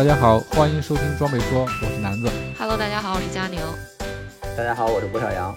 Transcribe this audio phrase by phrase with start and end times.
[0.00, 2.26] 大家好，欢迎收听装备说，我是南子。
[2.58, 3.60] Hello，大家好，我是佳宁。
[4.56, 5.54] 大家好，我是郭小阳。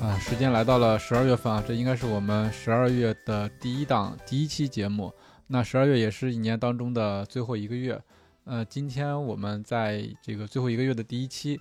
[0.00, 5.12] 啊，时间来到了十二月份啊，这应该是我们十二月的第一档第一期节目。
[5.48, 8.00] 那十二月也是一年当中的最后一个月。
[8.44, 11.60] 呃，今天我们在这个最后一个月的第一期，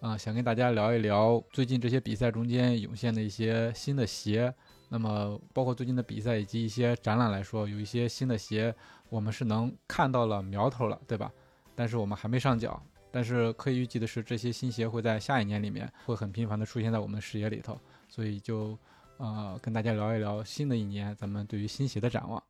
[0.00, 4.52] 啊，想跟大家聊一聊最近这些比赛中间涌现的一些新的鞋。
[4.90, 8.74] 那么，包括最近的比赛以及一些展览来说，有一些新的鞋，
[9.08, 11.32] 我们是能看到了苗头了，对吧？
[11.76, 12.82] 但是我们还没上脚，
[13.12, 18.76] 但是可以预计的是，这些新鞋会在下一年里面会很频繁的出现在我们的视野里头，所以就
[19.18, 22.42] 呃跟大家聊一聊新的一年咱们对于新鞋的展望。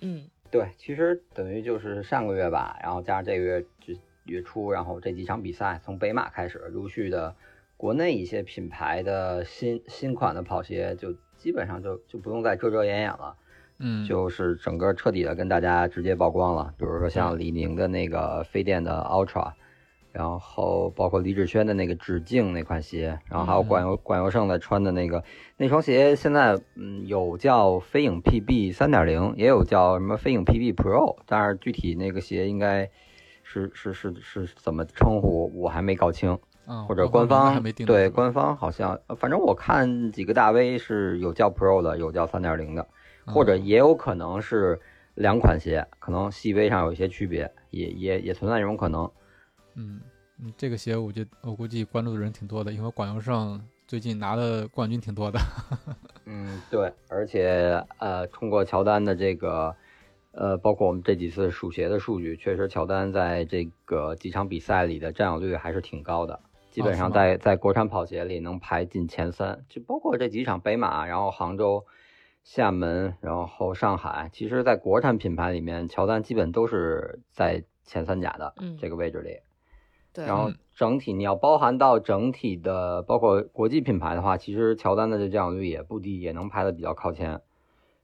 [0.00, 7.34] 嗯，对，其实等于就是上个月吧，然后加上这个月就月初，然后这几场比赛从北马开始，陆续的
[7.76, 13.36] 国内一些品牌的新新款的跑鞋就基本上就就不用再遮遮掩掩了。
[13.84, 19.52] 嗯，就是整个彻底的跟大家直接曝光了，比如说像李宁的那个飞电的 Ultra，
[20.12, 25.24] 然后包括李志轩的那个致敬那款鞋，然后还有管尤管尤胜的穿的那个
[25.56, 32.88] 那双鞋，现在嗯有叫飞影 PB 三点零，也有叫什么飞影 PB Pro，但是具体那个鞋应该
[33.42, 36.38] 是是是是怎么称呼我还没搞清，
[36.86, 42.86] 或者官方对官方好像反正我看几个大 V 是有叫 Pro 的，有叫三点零的。
[43.26, 44.80] 或者也有可能是
[45.14, 49.10] 两款鞋，可能细微上有一些区别，也也也存在这种可能。
[49.74, 50.00] 嗯
[50.42, 55.38] 嗯，这个鞋我觉我估计关注的人挺多的，因为广佑胜最近拿的冠军挺多的。
[56.26, 59.74] 嗯，对，而且呃，通过乔丹的这个
[60.32, 71.84] 呃，包括我们这几次数鞋的数据，确实乔丹在这个几场比赛里的占有率还是挺高的，基本上在在国产跑鞋里能排进前三，就包括这几场北马，然后杭州。
[72.42, 79.38] 厦门，然后上海，其实，在国产品牌里面，乔丹基本都是在前三甲的这个位置里。
[80.12, 80.26] 对。
[80.26, 87.40] 然后整体你要包含到整体的，包括国际品牌的话，其实乔丹的这占有率也不低，也能排的比较靠前。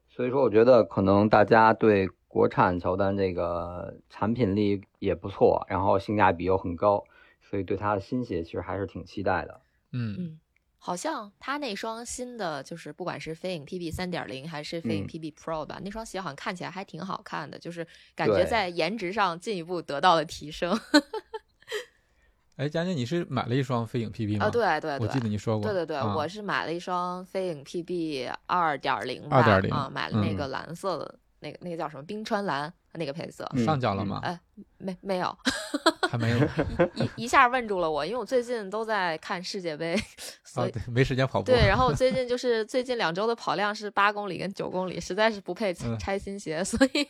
[0.07, 7.03] 所以说，我觉得可能大家对国产乔丹这个产品力也不错，然后性价比又很高，
[7.41, 9.61] 所以对它的新鞋其实还是挺期待的。
[9.91, 10.39] 嗯嗯。
[10.81, 17.85] 好像他那双新的，就是不管是飞影 PB 三点零还是飞影 PB Pro 吧，那双鞋好像看起来还挺好看的，就是
[18.15, 20.79] 感觉在颜值上进一步得到了提升。
[22.55, 24.45] 哎，佳佳，你是买了一双飞影 PB 吗？
[24.45, 25.71] 啊，对对，我记得你说过。
[25.71, 31.19] 对对对，我是买了一双飞影 PB 二点零二点零啊，买了那个蓝色的。
[31.41, 34.19] 那个那个叫什么冰川蓝那个配色上脚了吗？
[34.23, 34.37] 哎，
[34.79, 35.37] 没没有，
[36.09, 36.37] 还没有，
[36.95, 39.95] 一一下问住了我，因为我最近都在看世界杯，
[40.43, 41.45] 所以没时间跑步。
[41.45, 47.07] 对，然后我 最近就是最近两周的跑量是八公里跟九公里，实在是不配拆新鞋， 所以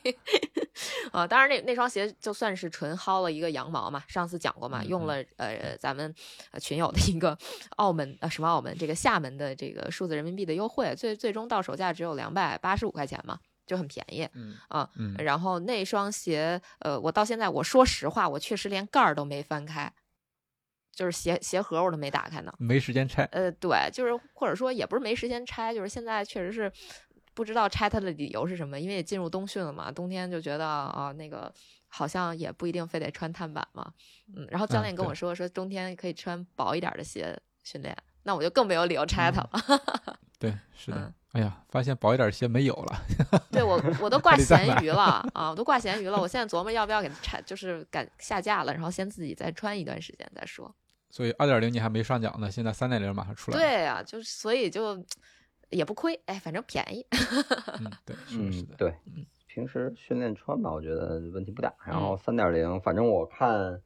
[1.12, 6.13] 啊，当然那那双鞋就算是纯薅了一个羊毛嘛，上次讲过嘛，用了呃咱们
[6.59, 7.38] 群友的一个
[7.78, 13.40] 澳门呃什么澳门这个厦门的这个数字人民币的优惠，最最终到手价只有两百八十五块钱嘛。
[13.69, 19.94] 就很便宜，嗯啊，然后那双鞋，呃，我到现在我说实话，我确实连盖儿都没翻开，
[20.91, 23.25] 就是鞋鞋盒我都没打开呢，没时间拆。
[23.25, 26.72] 呃，对，就是或者说也不是没时间拆，就是现在确实是
[27.35, 31.53] 不知道拆它的理由是什么，因为也进入冬训了嘛，冬天就觉得啊，那个
[31.88, 33.94] 好像也不一定非得穿碳板嘛，
[34.36, 39.50] 嗯，然后教练跟我说说冬天可以穿薄一点的鞋训练，那我就更没有理由拆它了。
[40.40, 41.13] 对，是的。
[41.34, 43.02] 哎呀，发现薄一点鞋没有了。
[43.52, 45.50] 对我，我都挂咸鱼了啊！
[45.51, 46.19] 我都挂咸鱼了。
[46.19, 50.74] 我现在琢磨要不要给它拆，就是赶下架了，然后先自己再穿一段时间再说。
[51.12, 53.57] 所以二点零你还没上脚呢，现在三点零马上出来。
[53.57, 55.06] 对呀，就是所以就
[55.69, 57.06] 也不亏，哎，反正便宜。
[57.80, 58.95] 嗯，对， 是的，对，
[59.45, 61.72] 平时训练穿吧，我觉得问题不大。
[61.86, 63.80] 然后三点零，反正我看。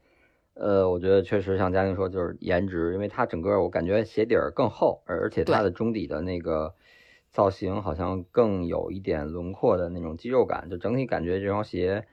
[0.56, 6.76] 呃，我觉得确实像嘉宁说，就是颜值，因为它整个我感觉鞋底儿更厚，而且它的中底的那个
[7.32, 12.06] 造型好像更有一点轮廓的那种肌肉感，就整体感觉这双鞋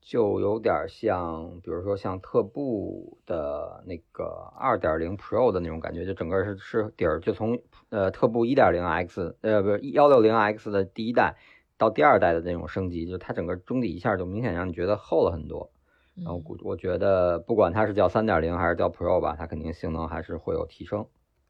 [0.00, 4.24] 就有点像，比如说像特步的那个
[4.56, 7.60] 二点零 Pro 的那种感觉，就整个是是底儿就从
[7.90, 11.36] 呃特步一点零 X，呃不是幺六零 X 的第一代
[11.76, 15.70] 到第二代的那种升级，就它整个中底一下就明显让你觉得厚了很多。
[16.22, 21.06] 然后我我觉得不管它是叫三点零还是叫 Pro 吧，它肯定性能还是会有提升。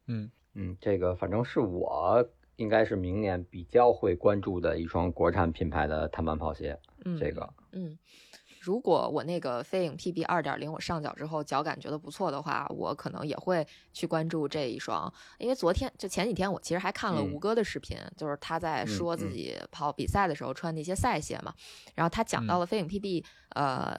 [0.07, 6.79] 嗯嗯，这个反正是我应该是明年比较会关注的一双国产品牌的碳板跑鞋。
[7.05, 7.99] 嗯，这个嗯。
[8.61, 15.11] 如果我那个飞影 PB 二点零我上脚之后脚感觉得不错的话，我可能也会去关注这一双。
[15.39, 21.55] 因为昨天就前几天我其实还看了吴哥的视频，就是他在说自己跑比赛的时候穿的一些赛鞋嘛，
[21.95, 23.97] 然后他讲到了飞影 PB 呃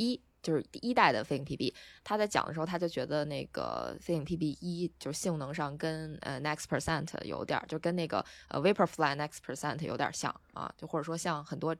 [0.00, 11.76] 一就是第一代的飞影 PB，他在讲的时候他就觉得那个飞影 PB 一就是性能上跟呃 Next Percent 有点就跟那个呃 Vaporfly Next Percent 有点像啊，就或者说像很多。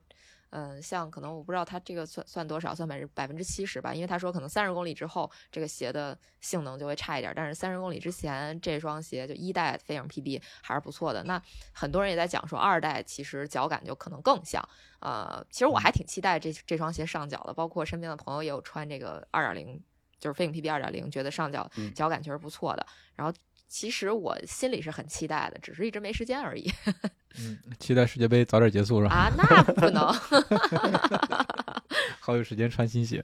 [0.51, 11.23] 嗯，像可能我不知道它这个算算多少，算百百分之七十吧，因为他说可能三十公里之后这个鞋的性能就会差一点，但是三十公里之前这双鞋就一代飞影 PB 还是不错的。
[11.25, 11.41] 那
[11.73, 14.63] 很多人也在讲说二代其实脚感就可能更像，
[15.01, 19.83] 呃，其实我还挺期待这这双鞋上脚的，包括身边的朋友也有穿这个二点零，
[20.19, 22.85] 就是飞影 PB 二点零，觉得上脚脚感确实不错的。
[23.15, 23.33] 然后
[23.71, 26.69] 其实我心里是很期待的，只是一直没时间而已。
[27.39, 29.15] 嗯，期待世界杯早点结束是吧？
[29.15, 30.13] 啊，那不能，
[32.19, 33.23] 好有时间穿新鞋。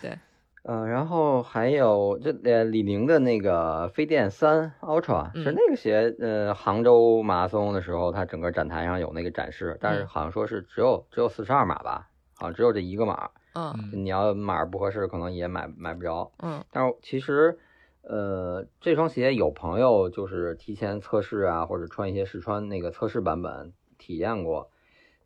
[0.00, 0.18] 对，
[0.62, 13.28] 嗯，然后还有这呃李宁的那个飞电三 Ultra，是那个鞋，呃，杭州马拉松的时候，它整个展台上有那个展示，但是好像说是只有只有四十二码吧，好像只有这一个码。
[13.52, 16.32] 嗯，你要码不合适，可能也买买不着。
[16.38, 17.58] 嗯，但是其实。
[18.06, 24.70] 呃，这双鞋有朋友就是提前测试啊，或者穿一些试穿那个测试版本体验过，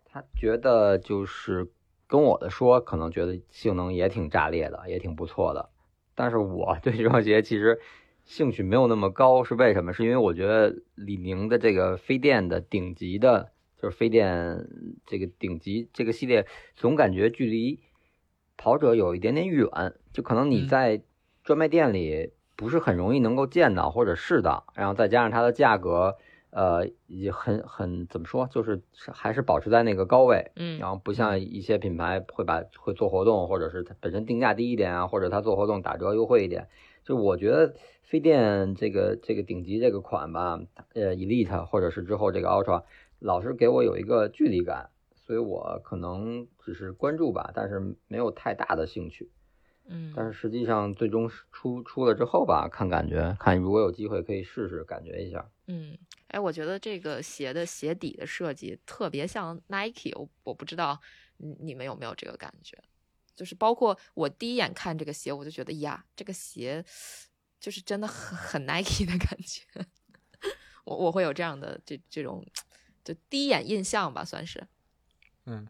[0.05, 1.69] 他觉得就是
[2.07, 5.71] 跟我的说，可能觉得性能也挺炸裂的，也挺不错的。
[6.15, 7.81] 但是我对这双鞋其实
[8.25, 9.93] 兴趣没有那么高，是为什么？
[9.93, 14.69] 是因为我觉得李宁的这个飞电的顶级的，就是飞电
[15.05, 16.47] 这个顶级这个系列，
[16.77, 17.81] 总感觉距离
[18.57, 19.69] 跑者有一点点远，
[20.13, 21.03] 就可能你在
[21.43, 22.31] 专卖店里。
[22.59, 26.17] 不是很容易能够见到或者试到，然后再加上它的价格，
[26.51, 28.83] 呃，也很很怎么说，就是
[29.13, 36.67] 还是保持在那个高位，嗯，然后不像一些品牌会把会做活动，或者是它本身定价低一点啊，或者它做活动打折优惠一点，
[37.05, 40.61] 就我觉得飞电这个这个顶级这个款吧，
[40.95, 42.83] 呃，Elite 或者是之后这个 Ultra，
[43.21, 49.31] 老是给我有一个距离感，所以我可能只是关注吧，但是没有太大的兴趣。
[49.91, 55.51] 嗯，但是实际上最终出出了之后吧，看感觉，看如果有机会可以试试，感觉一下。
[55.67, 55.97] 嗯，
[56.29, 61.01] 哎，我觉得这个鞋的鞋底的设计特别像 Nike，我我不知道
[61.39, 62.77] 你你们有没有这个感觉？
[63.35, 66.85] 就是包括我第一眼看这个鞋，我就觉得呀，这个鞋
[67.59, 69.63] 就是真的很很 Nike 的感觉。
[70.85, 72.45] 我我会有这样的这这种
[73.05, 74.67] 就第一眼印象吧，算是。
[75.47, 75.67] 嗯。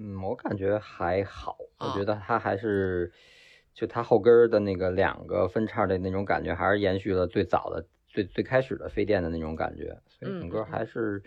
[0.00, 3.12] 嗯，我感觉还好，我觉得它还是，
[3.74, 11.20] 就它后跟的那个两个分叉的那种感觉，还是延续了最早的、最最开始的飞电的那种感觉，所以整个还是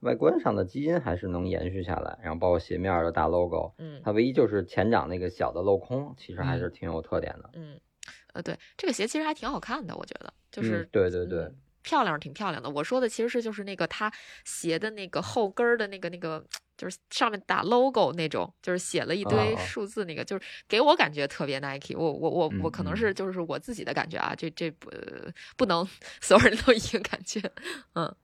[0.00, 2.18] 外观上的基因还是能延续下来。
[2.22, 7.48] 然后包括鞋面的大 logo，嗯，它唯一就是前掌那个小的镂空，其实还是挺有特点的。
[7.54, 7.80] 嗯，
[8.34, 11.50] 呃，对，这个鞋其实还挺好看的，我觉得，就是对对对，
[11.82, 12.68] 漂亮是挺漂亮的。
[12.68, 14.12] 我说的其实是就是那个它
[14.44, 16.44] 鞋的那个后跟儿的那个那个。
[16.80, 21.94] 就是上面打 logo 那种，就是写了一堆数字那个，就是给我感觉特别 Nike。
[21.94, 24.90] 我我我我可能是就是我自己的感觉啊，这这不
[25.58, 25.86] 不能
[26.22, 27.38] 所有人都一个感觉。
[27.94, 28.16] 嗯，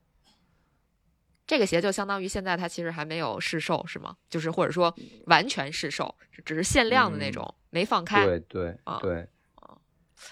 [1.47, 4.17] 这个鞋就相当于现在它其实还没有试售是吗？
[4.31, 4.95] 就是或者说
[5.27, 8.25] 完全试售，只是限量的那种，没放开。
[8.25, 9.29] 对对对。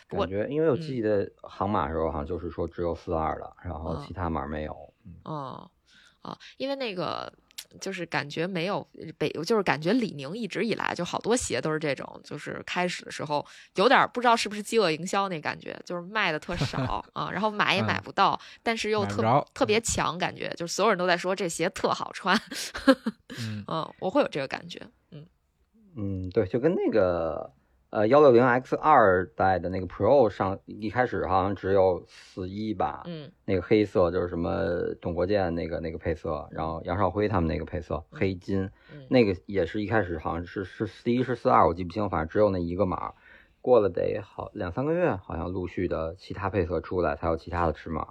[0.08, 4.94] 感觉因为我记得航码时候好像就是说只有四二的，然后其他码没有。
[5.24, 5.70] 哦
[6.22, 7.30] 啊，因为那个。
[7.80, 8.86] 就是感觉没有
[9.18, 13.44] 北，就是感觉李宁一直以来就好多鞋都是这种，就是开始的时候
[13.76, 22.38] 有点不知道是不是饥饿营销那感觉，就是卖的特少 啊，然后买也买不到，但是又特特别强，感觉就是所有人都在说这鞋特好穿，
[23.68, 25.26] 嗯，我会有这个感觉，嗯
[25.96, 27.52] 嗯，对，就跟那个。
[27.94, 38.68] 呃，幺六零 X 二代的那个 Pro 上一开始好像只有四一吧，嗯，那个黑色就是什么董国建那个那个配色，然后杨少辉他们那个配色黑金，
[39.08, 43.14] 那个也是一开始好像是是四一是四二，我记不清，反正只有那一个码，
[43.60, 48.08] 过了得好两三个月，好像陆续的其他配色出来，才有其他的尺码，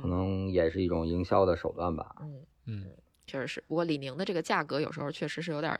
[0.00, 2.86] 可能也是一种营销的手段吧，嗯嗯，
[3.26, 5.78] 确实是，不过李宁的这个价格有时候确实是有点。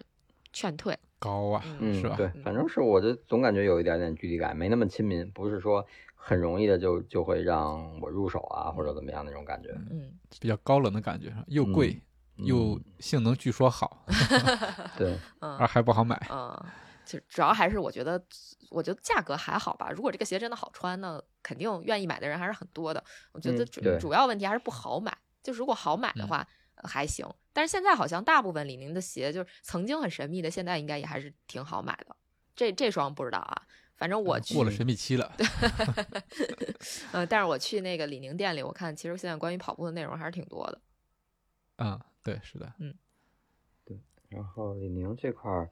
[0.52, 0.98] 劝退。
[1.20, 2.16] 高啊，嗯，是吧？
[2.16, 9.70] 对，反正是我的总感觉有一点点距离感，没那么亲民，不是说很容易的就就会让我入手啊，或者怎么样那种感觉。
[9.90, 12.00] 嗯，比较高冷的感觉，又贵
[12.36, 14.04] 又性能据说好，
[14.96, 16.16] 对，而还不好买。
[16.30, 16.56] 嗯，
[17.04, 18.22] 就主要还是我觉得，
[18.70, 19.90] 我觉得价格还好吧。
[19.90, 23.02] 如果这个鞋真的好穿呢，肯定愿意买的人还是很多的。
[23.32, 25.12] 我觉得主主要问题还是不好买，
[25.42, 26.46] 就如果好买的话
[26.84, 27.26] 还行。
[27.58, 32.14] 但是现在好像大部分李宁的鞋，就是曾经很神秘的，现在应该也还是挺好买的。
[32.54, 33.62] 这这双不知道啊，
[33.96, 35.32] 反正我去过了神秘期了。
[37.10, 40.80] 嗯，但是我去那个李宁店里，我看其实现在关于跑步的内容还是挺多的。
[41.78, 42.94] 嗯，对，是的，嗯，
[43.84, 43.98] 对。
[44.28, 45.68] 然后李宁这块儿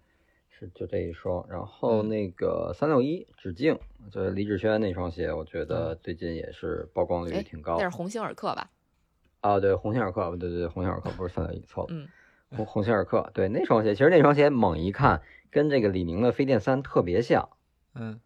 [0.48, 3.78] 是就这一双，然后那个三六一指径，
[4.10, 7.76] 就是李志轩那双鞋，我觉得最近也是曝光率挺高。
[7.78, 8.72] 那是鸿星尔克吧？
[9.46, 12.08] 啊，对，鸿星尔克，对对对，鸿星尔克不是三六一，错了，嗯，
[12.56, 17.48] 鸿鸿星尔克，对那双鞋，其实那双鞋猛一看，跟这个李宁的飞电三特别像，
[17.94, 18.18] 嗯，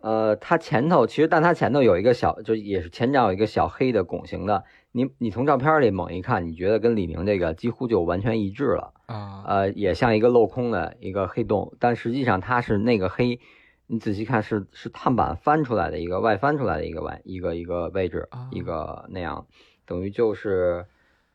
[0.00, 13.38] 呃，它前头其实，但它前头有一个小，就也是前掌有一个小黑的拱形的，你你从照片里猛一看，你觉得跟李宁这个几乎就完全一致了，啊，呃，也像一个镂空的一个黑洞，但实际上它是那个黑，
[13.86, 19.46] 你仔细看是是碳板翻出来的一个外翻出来的一个外一个一个位置，一个那样。
[19.86, 20.86] 等于就是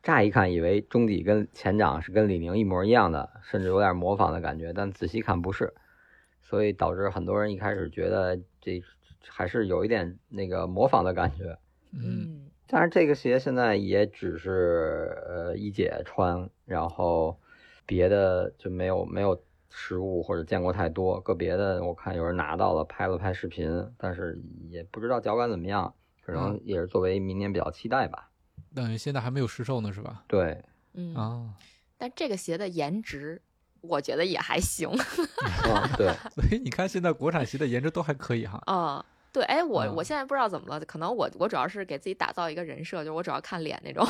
[0.02, 5.74] 乍一看以为中底跟前掌是跟李宁一模一样的，甚至有点模仿的感觉，但仔细看不是，
[6.42, 8.82] 所以导致很多人一开始觉得这
[9.28, 11.58] 还是有一点那个模仿的感觉。
[11.92, 17.38] 嗯，但是这个鞋现在也只是呃一姐穿，然后
[17.84, 28.29] 别的就没有没有实物或者见过太多，个别的我看有人拿到了拍了拍视频，但是也不知道脚感怎么样，可能也是作为明年比较期待吧。
[28.74, 30.22] 等于现在还没有试售呢，是吧？
[30.28, 30.62] 对，
[30.94, 31.54] 嗯啊，
[31.98, 33.40] 但这个鞋的颜值，
[33.80, 34.88] 我觉得也还行。
[35.68, 38.62] 啊，对， 所以你看现在国产鞋的颜值都还可以哈。
[38.66, 44.06] 啊，对，哎，我我现在不知道怎么了，可能我我主要是给自己打造一个人设，就是我主要看脸那种。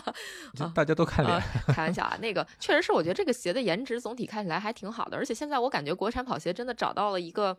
[0.74, 7.56] 大家都看脸，开玩笑啊，那个确实是，我觉得这个鞋的颜值总体看起来还挺好的，而且现在我感觉国产跑鞋真的找到了一个，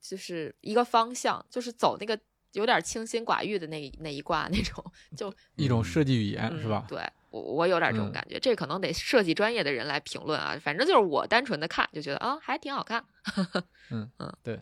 [0.00, 2.18] 就是一个方向，就是走那个。
[2.52, 4.84] 有点清心寡欲的那那一挂那种，
[5.16, 6.84] 就一种设计语言是吧？
[6.88, 6.98] 对
[7.30, 10.56] 我我有点这种感觉，这可能得设计专业的人来评论啊。
[10.60, 13.04] 反正就是我单纯的看就觉得啊，还挺好看。
[13.90, 14.58] 嗯嗯，对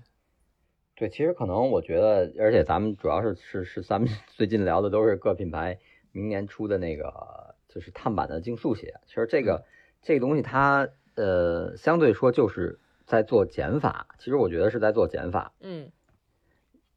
[0.94, 5.78] 对，其实可能我觉得，而且咱们主要是是是咱们 最近聊的都是各品牌
[6.12, 8.94] 明年出的那个就是碳板的竞速鞋。
[9.06, 9.64] 其实这个
[10.02, 15.52] 这个东西它呃相对说就是在做减法，其实我觉得是在做减法。
[15.60, 15.90] 嗯。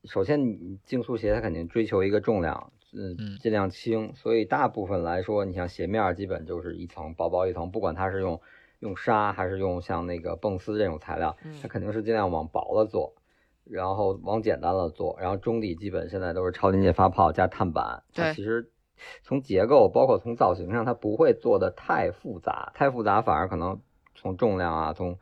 [0.06, 8.42] 首先，你竞速鞋它肯定追求一个重量，嗯，尽量轻，所以大部分来说，你像鞋面基本就是一层薄薄一层，不管它是用
[8.80, 13.14] 用纱还是用像那个蹦丝这种材料，它肯定是尽量往薄了做，
[13.64, 18.70] 然后往简单了做，然后中底基本现在都是超临界发泡加碳板，它其实
[19.24, 23.80] 从结构包括从造型上，它不会做的太复杂，太复杂反而可能
[24.16, 25.18] 从重量啊从。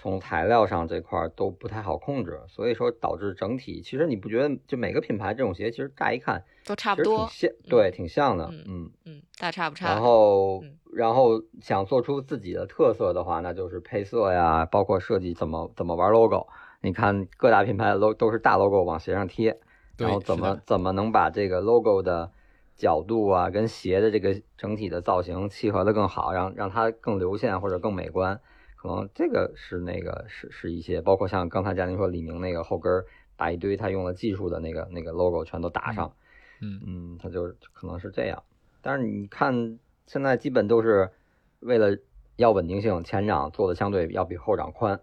[0.00, 9.88] 从材料上这块都不太好控制，所以说导致整体其实你不觉得就每个品牌这种鞋其实乍一看都差不多，像对挺像的，嗯嗯，大差不差。
[9.88, 10.62] 然后
[10.92, 16.46] 然后想做出自己的特色的话，那就是配色呀，包括设计怎么怎么玩 logo。
[16.80, 19.58] 你看各大品牌的 logo 都是大 logo 往鞋上贴，
[19.96, 22.30] 然后怎么怎么能把这个 logo 的
[22.76, 28.40] 角度啊跟鞋的这个整体的造型契合的更好，让让它更流线或者更美观。
[28.80, 33.04] 可能这个是那个是是一些，包括像刚才嘉宁说李宁那个后跟
[33.36, 36.12] 把一堆他用了技术的那个那个 logo 全都打上，
[36.60, 38.42] 嗯嗯，他就可能是这样。
[38.80, 41.10] 但是你看现在基本都是
[41.58, 41.98] 为了
[42.36, 45.00] 要稳定性，前掌做的相对要比后掌宽，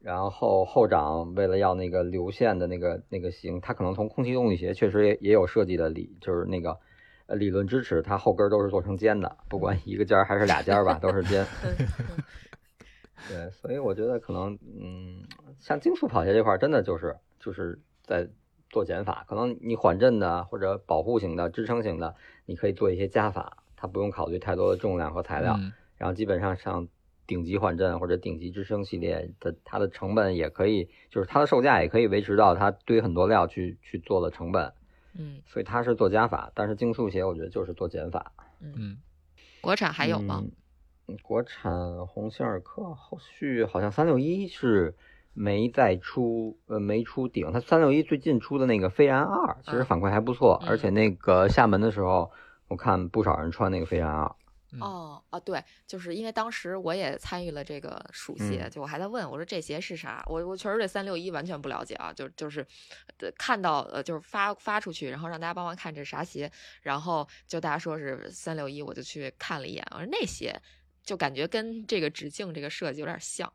[0.00, 6.78] 然后后掌为了要那个流线的那个那个型，它可能从空气动力学确实也也有设计的理，就是那个
[7.26, 11.46] 呃理论支持，它后跟都是做成尖的，不管一个尖还是俩尖吧，都是尖。
[13.28, 15.22] 对，所以我觉得可能，嗯，
[15.58, 18.28] 像竞速跑鞋这块，真的就是就是在
[18.70, 19.24] 做减法。
[19.28, 22.14] 可能你缓震的或者保护型的、支撑型的，
[22.44, 25.58] 你可以做一些加法，它不用考虑太多的重量和材料。
[25.96, 26.88] 然后基本上像
[27.26, 34.72] 顶级缓震或者顶级支撑系列的，它的成本也可以，就是它的售价也可以维持到它堆很多料去去做的成本。
[35.16, 38.32] 嗯，所以它是做加法，但是竞速鞋我觉得就是做减法。
[38.60, 38.98] 嗯，
[39.60, 40.42] 国产还有吗？
[41.22, 44.94] 国产鸿星尔克后续好像三六一是
[45.32, 47.52] 没再出，呃，没出顶。
[47.52, 52.30] 它三六一最近出的那个飞然二，其实反馈还不错，而且那个厦门的时候，
[52.68, 54.34] 我看不少人穿那个飞然二。
[54.80, 60.24] 哦哦，对，就是因为当时我也参与了这个暑鞋，就我还在问我说这鞋是啥？
[60.26, 62.66] 我我确实对三六一完全不了解啊，就就是
[63.38, 66.50] 看到呃就是发发出去，然后让大家帮忙看这啥鞋，
[66.82, 70.60] 然后就大家说是三六一，我就去看了一眼，我说那鞋
[71.04, 73.52] 就感觉跟这个直径这个设计有点像。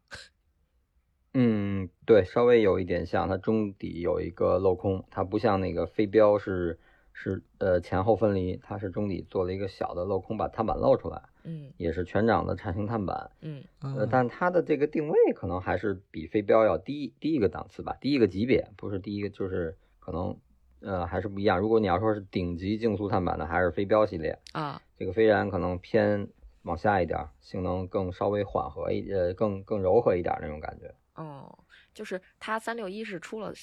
[1.33, 6.79] 嗯，对，稍微有一点像，它中底有一个镂空，它不像那个飞镖是。
[7.21, 20.37] 是呃前后分离，它是中底做了一个小的镂空，把碳板露出来，嗯，也是全掌的铲形碳板，嗯，呃，但它的这个定位可能还是比飞镖要低低一个档次吧，低一个级别，不是第一个，就是可能
[20.79, 21.59] 呃还是不一样。
[21.59, 26.25] 如果你要说是顶级竞速碳板的，还是飞镖系列啊，这个飞然可能偏
[26.63, 30.93] 往下一点，性能更稍微缓和一呃更更柔和一点那种感觉。
[31.15, 31.57] 哦，
[31.93, 33.53] 就是它三六一是出了。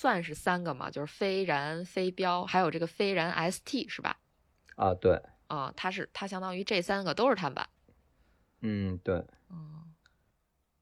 [0.00, 4.16] 算是三个嘛，就是飞燃、飞镖，还有这个飞燃 ST 是吧？
[4.76, 7.68] 啊，对，啊，它是它相当于这三个都是碳板。
[8.62, 9.92] 嗯，对，嗯，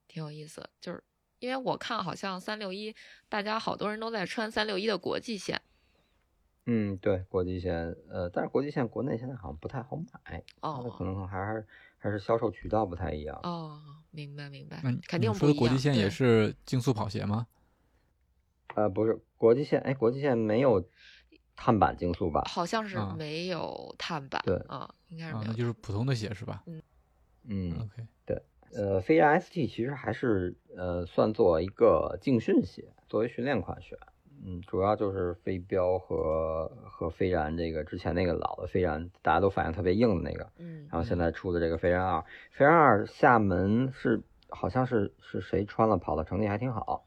[0.06, 1.02] 挺有意思，就是
[1.40, 2.94] 因为我看好像三六一，
[3.28, 5.60] 大家好多人都在穿三六一的国际线。
[6.70, 13.40] 嗯，对，国际线，呃，但是国际线国内现在好像不太好买，哦，可能还是还是销售渠道不太一样。
[13.42, 17.46] 哦，明白明白，肯定说的国际线也是竞速跑鞋吗？
[18.74, 20.86] 呃，不是国际线，哎，国际线没有
[21.56, 22.42] 碳板竞速吧？
[22.46, 26.62] 好像是没有碳板，对啊，应该是没有，那就是普通的鞋是吧？
[26.66, 26.82] 嗯
[27.44, 28.42] 嗯，OK，对，
[28.74, 33.98] 呃，飞然 ST 其实还是呃算作一个竞训鞋，作为训练款选，
[34.44, 47.06] 嗯，主要就是飞镖和和飞燃这个之前那个老的飞燃，大家都反应特别硬的那个，嗯，然后现在出的这个飞燃二，飞燃二厦门是好像是是谁穿了跑的成绩还挺好。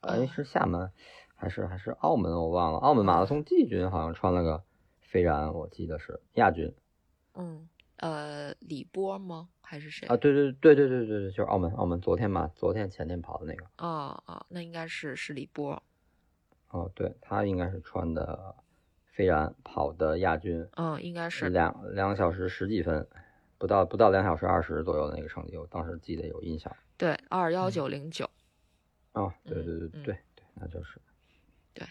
[0.00, 0.90] 哎，是厦门
[1.36, 2.32] 还是还是澳门？
[2.32, 2.78] 我忘了。
[2.78, 4.62] 澳门马拉松季军好像穿了个
[5.00, 6.74] 飞燃，我记得是亚军。
[7.34, 9.50] 嗯，呃，李波吗？
[9.60, 10.08] 还是谁？
[10.08, 13.66] 啊，对对对对对对对，就是澳门澳门昨天嘛，昨天前天跑的那个。
[13.78, 15.80] 哦哦，那应该是是李波。
[16.70, 18.54] 哦，对他应该是穿的
[19.12, 20.66] 飞然跑的亚军。
[20.76, 23.06] 嗯，应该是两两个小时十几分，
[23.58, 26.74] 不到不到两小时二十左右的那个成绩，我当时记得有印象。
[26.96, 28.28] 对，二幺九零九。
[29.12, 30.16] 哦，对对对对对，
[30.54, 31.00] 那就是，
[31.74, 31.84] 对，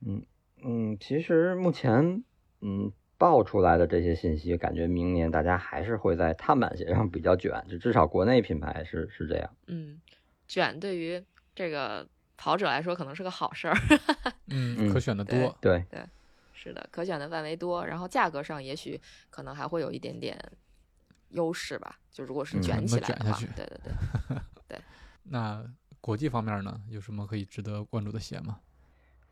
[0.00, 0.24] 嗯
[0.64, 2.24] 嗯，其实目前
[2.62, 9.54] 嗯爆出来的这些信息，感觉明年大家还是会在碳板鞋上比较卷，就至少国内品牌是是这样。
[9.66, 10.00] 嗯，
[10.48, 11.22] 卷对于
[11.54, 12.08] 这个
[12.42, 13.76] 跑者来说可能是个好事儿。
[14.50, 15.56] 嗯，可选的多。
[15.60, 16.04] 对对，
[16.52, 19.00] 是的，可选的范围多，然后价格上也许
[19.30, 20.36] 可能还会有一点点
[21.28, 21.98] 优势吧。
[22.10, 23.92] 就如果是卷起来的话，对对对
[24.66, 24.78] 对，
[25.30, 25.64] 那。
[26.00, 28.58] 国际方面呢，有什么可以值得关注的鞋吗？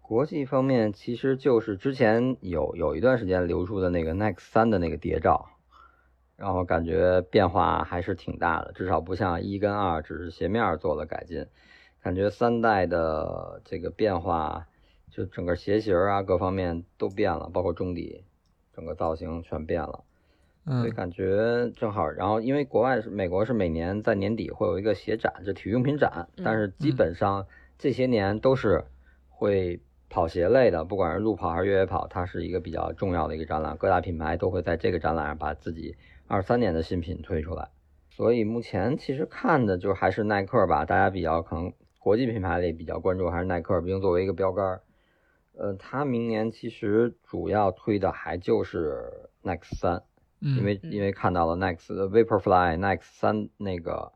[0.00, 5.50] 国际方面，其实就是之前有有一段时间流出的那个 Nike 三的那个谍照，
[6.36, 11.44] 然后感觉变化还是挺大的，至少不像一跟二只是鞋面做了改进，
[12.02, 14.66] 感觉三代的这个变化，
[15.10, 18.24] 就整个鞋型啊各方面都变了，包括中底，
[18.74, 20.04] 整个造型全变了。
[20.66, 27.46] 所以感觉正好，然后因为国外是美国是每年在年底会有一个鞋展，就体育用品展，但是基本上
[27.78, 28.84] 这些年都是
[29.28, 35.96] 会跑鞋类的，不管是路跑还是越野跑，它是一个比较重要的一个展览，各大品牌都会在这个展览上把自己
[36.28, 37.70] 二三年的新品推出来。
[38.10, 44.80] 所以目前其实看的就还是耐克吧，大家比较可能国际品牌里比较关注还是耐克，毕竟作为一个标杆，
[45.52, 50.02] 呃，它明年其实主要推的还就是 Next 三。
[50.42, 54.10] 因为因为看到了 Next 的 Vaporfly Next 三那个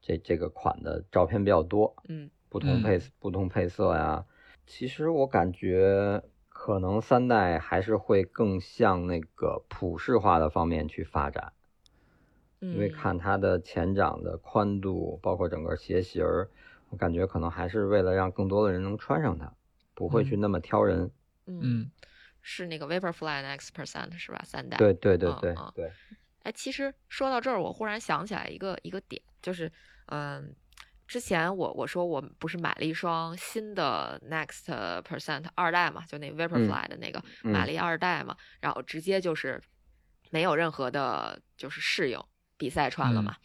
[0.00, 4.24] 这这个款的照片比较多，嗯，不同配不同配色呀。
[4.66, 11.52] 其实我感觉可能三代还是会更向那个普适化的方面去发展，
[12.60, 16.48] 因为看它的前掌的宽度，包括整个鞋型儿，
[16.90, 19.52] 我感觉可能还是为了让更多的人能穿上它，
[19.94, 21.10] 不会去那么挑人。
[21.46, 21.90] 嗯。
[22.40, 24.40] 是那个 Vaporfly X Percent 是吧？
[24.42, 24.78] 三代。
[24.78, 25.92] 对对对对对。
[26.44, 29.70] 哎，其实说到这儿，我忽然想起来一个一个点，就是，
[30.06, 30.54] 嗯，
[31.06, 34.64] 之前我我说我不是买了一双新的 Next
[35.02, 39.60] Percent 二代嘛，就那 Vaporfly 的那个，买了一二代嘛，然后直接就是
[40.30, 42.18] 没有任何的，就是适应
[42.56, 43.36] 比赛穿了嘛。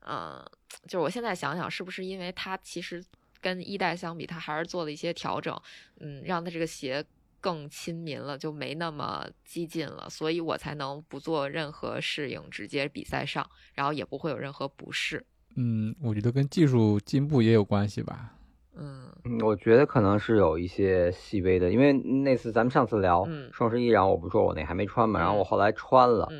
[0.00, 0.44] 嗯，
[0.84, 3.02] 就是我现在想想，是不是因为它其实
[3.40, 5.60] 跟一代相比，它还是做了一些调整，
[6.00, 7.04] 嗯，让它这个鞋。
[7.42, 15.24] 更亲民了，就没那么激进了，所以我才能不做任何适应，直接比赛上，然后也不会有任何不适。
[15.56, 18.34] 嗯，我觉得跟技术进步也有关系吧。
[18.76, 19.10] 嗯，
[19.42, 26.30] 我觉得可能是有一些细微的，因为那次咱们上次聊双十一，然后我不说我那还没穿嘛，然后我后来穿了，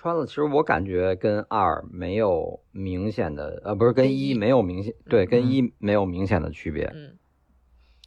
[0.00, 6.90] 穿了，其实我感觉跟二没有明显的，呃，不是跟一没有明显，对，跟一没有明显的区别。
[6.94, 7.18] 嗯，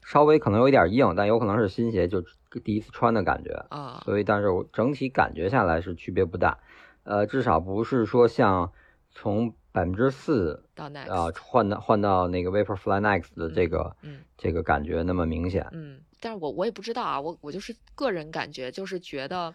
[0.03, 2.23] 稍微可能有一点硬，但有可能是新鞋，就
[2.63, 4.01] 第一次穿的感觉啊。
[4.05, 6.57] 所以，但是我整体感觉下来是区别不大，
[7.03, 8.71] 呃，至少不是说像
[9.11, 15.67] 从百分之四到 next 啊换到换到那个 Vaporfly Next 的这个嗯这个感觉那么明显。
[15.71, 19.53] 嗯，但是我我也不知道啊，我我就是个人感觉，就是觉得。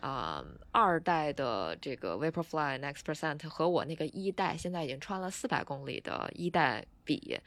[0.00, 7.38] 啊，二代的这个 Vaporfly Next Percent 和我那个一代现在已经穿了四百公里的一代比，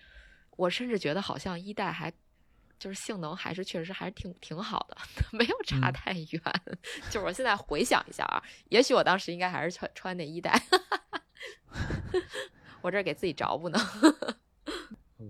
[0.58, 2.12] 我甚至觉得好像一代还
[2.78, 4.98] 就是性能还是确实还是挺挺好的，
[5.32, 6.42] 没有差太远。
[7.10, 10.62] 就是我现在回想一下啊，也许我当时应该还是穿穿那一代，
[12.82, 13.80] 我这给自己找补呢。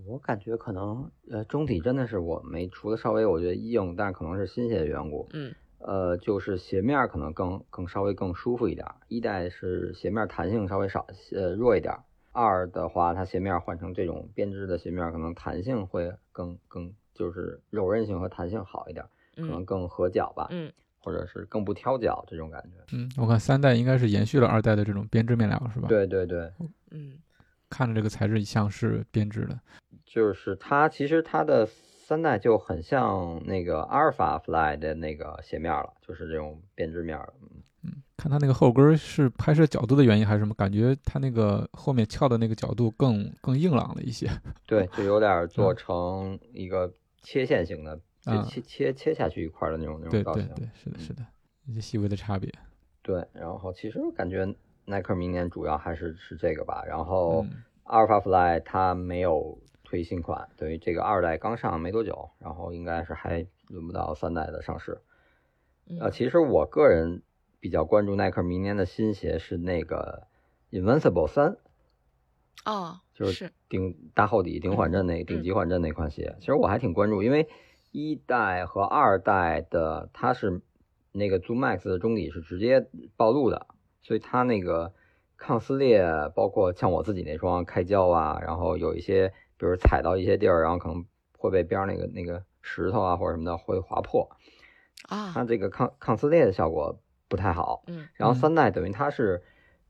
[0.06, 5.28] 我感觉可能呃中底真的是我没除了稍微我觉得硬，但是可能是新鞋的缘故。
[5.32, 5.54] 嗯。
[5.84, 8.86] 呃，就是鞋面可能更更稍微更舒服一点。
[9.08, 11.94] 一代是鞋面弹性稍微少，呃弱一点。
[12.32, 19.04] 二的话，它鞋面换成这种编织的鞋面，可能弹性会更更就是柔韧性和弹性好一点，
[19.36, 20.48] 可能更合脚吧。
[20.50, 22.96] 嗯，或者是更不挑脚这种感觉。
[22.96, 25.88] 嗯，我看三代应该是延续了二代的这种编织面料，是吧？
[25.88, 26.50] 对对对。
[26.90, 27.18] 嗯，
[27.68, 29.60] 看着这个材质像是编织的，
[30.06, 31.68] 就是它其实它的。
[32.12, 37.18] 三代就很像那个阿尔法 Fly 的那个鞋面了，就是这种编织面。
[37.82, 40.52] 嗯，看它那个后跟是拍摄角度的原因还是什么？
[40.52, 44.28] 感觉它那个后面翘的那个角度更更硬朗了一些。
[44.68, 50.46] 对，就有点做成一个切线型的，就切切切下去一块的那种那种造型。
[50.48, 51.24] 对对对，是的，是的，
[51.64, 52.52] 一些细微的差别。
[53.00, 56.84] 对，然后其实感觉耐克明年主要还是是这个吧。
[56.86, 57.46] 然后
[57.84, 59.58] 阿尔法 Fly 它没有。
[59.92, 65.02] 推新款，等于这个二代刚上没多久，然后应该是还轮不到三代的上市。
[66.00, 67.20] 呃，其实我个人
[67.60, 70.22] 比较关注耐克明年的新鞋是那个
[70.70, 71.58] Invincible 三，
[72.64, 76.36] 哦，就是顶大厚底、顶缓震那顶级缓震那款鞋。
[76.40, 77.46] 其实我还挺关注，因为
[77.90, 80.62] 一代和二代的它是
[81.12, 82.86] 那个 Zoom Max 的中底是直接
[83.18, 83.66] 暴露的，
[84.02, 84.94] 所以它那个
[85.36, 86.02] 抗撕裂，
[86.34, 89.34] 包括像我自己那双开胶啊，然后有一些。
[89.62, 91.04] 比如踩到一些地儿，然后可能
[91.38, 94.28] 会被边上那个那个石头啊或者什么的会划破
[95.08, 96.98] 啊，它这个抗抗撕裂的效果
[97.28, 97.84] 不太好。
[97.86, 99.40] 嗯，然后三代等于它是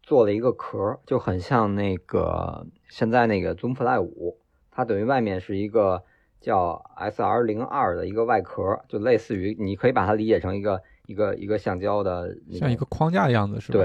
[0.02, 4.37] 做了一个壳，就很像那个现在那个 Zoom Fly 五，
[4.70, 6.02] 它等于外面是一个
[6.38, 13.78] 叫 SR 零二的一个外壳，就类似于你可以把它理解成一个一个一个橡胶的，像一个框架的样子是吧？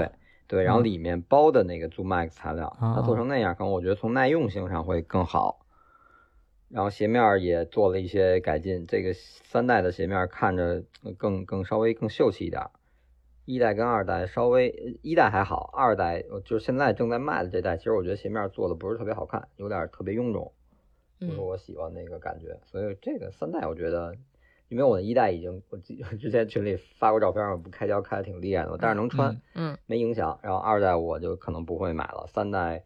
[0.48, 5.60] 对对，然后里面包的那个 Zoom Max 材料，它做成那样，可能我觉得从耐用性上会更好。
[6.70, 10.84] 然后鞋面也做了一些改进，这个三代的鞋面看着
[11.16, 12.62] 更更稍微更秀气一点，
[13.46, 20.52] 一代跟二代稍微一代还好，二代就是现在正在卖的这代，其实我觉得鞋面做的不是特别好看，有点特别臃肿，
[21.18, 22.60] 不是我喜欢那个感觉。
[22.66, 24.14] 所以这个三代我觉得，
[24.68, 25.78] 因为我的一代已经我
[26.20, 30.38] 之前群里发过照片，我不开胶开的挺厉害的，但是能穿，嗯，没影响。
[30.42, 32.84] 然后二代我就可能不会买了，三代。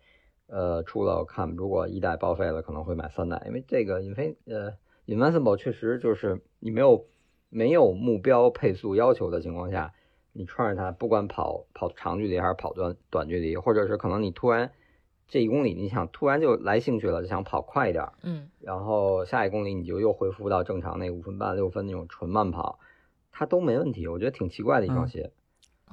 [0.55, 4.75] 呃，出了我看，如果一代报废了，可能会买三代，因为这个 Inf 呃
[5.07, 7.07] Invincible 确实就是你没有
[7.49, 9.95] 没有目标配速要求的情况下，
[10.35, 14.71] 你穿着它，不管跑跑长距离还是跑短短距离，或者是可能你突然
[15.27, 22.79] 这一公里你想突然就来兴趣了，就想跑快一点，嗯，然后下一公里你就又恢复到正常那五分半六分那种纯慢跑，
[23.31, 25.33] 它都没问题，我觉得挺奇怪的一双鞋。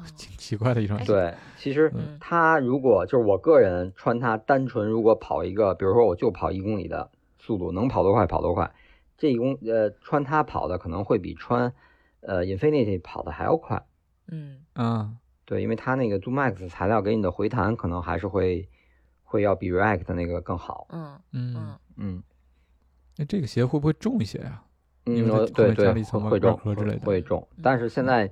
[0.18, 1.06] 挺奇怪的一双鞋。
[1.06, 8.72] 对，其实它如果就是我个人穿它，单纯如果跑一个，比如说我就跑一公里的速度，能跑多快跑多快。
[9.18, 11.74] 这一公呃穿它跑的可能会比穿
[12.22, 13.86] 呃 Infinity 跑的还要快。
[14.28, 15.12] 嗯啊，
[15.46, 18.70] 对，因为它那个 Zoom Max 材料给你的回弹可能还是会
[19.24, 20.88] 会要比 React 那个更好。
[20.92, 22.24] 嗯嗯嗯。
[23.18, 24.64] 那这个鞋会不会重一些呀？
[25.06, 25.92] 嗯，对对，
[26.30, 26.58] 会重
[27.00, 28.32] 会重，但是现在。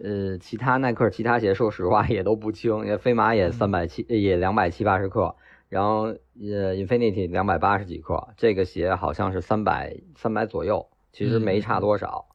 [0.00, 5.34] 呃，其他耐克其他鞋，说实话也都不轻，也飞马也三百七，也两百七八十克，
[5.68, 12.28] 然后呃，Infinity 两百八十几克，这个鞋好像是三百三百左右，其实没差多少。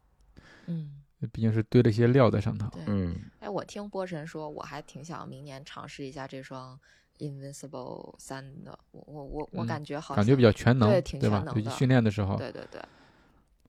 [0.65, 0.91] 嗯，
[1.31, 2.67] 毕竟是堆了一些料在上头。
[2.85, 6.77] 嗯，哎，我听波神说，我还挺想明年尝试一下这双
[7.19, 11.71] Invincible 三的，我我我我感觉好像，感觉比较全能，对，挺全能的。
[11.71, 12.81] 训练的时候，对对对，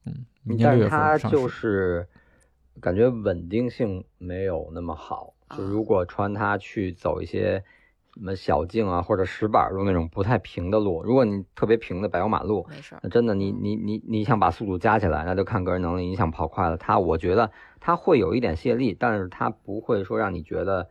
[0.06, 0.26] 嗯，
[0.60, 2.04] 但是它就是。
[2.80, 7.62] 感觉稳定性没有那么好，就如果穿它去走一些
[8.14, 16.06] 什么小径啊或者石板路那种不太平的路，如果你特别平的柏油马路，没事，那真的你你你你想把速度加起来，那就看个人能力。
[16.06, 20.88] 你想跑快了，它我觉得它会有一点泄力，但是它不会说让你觉得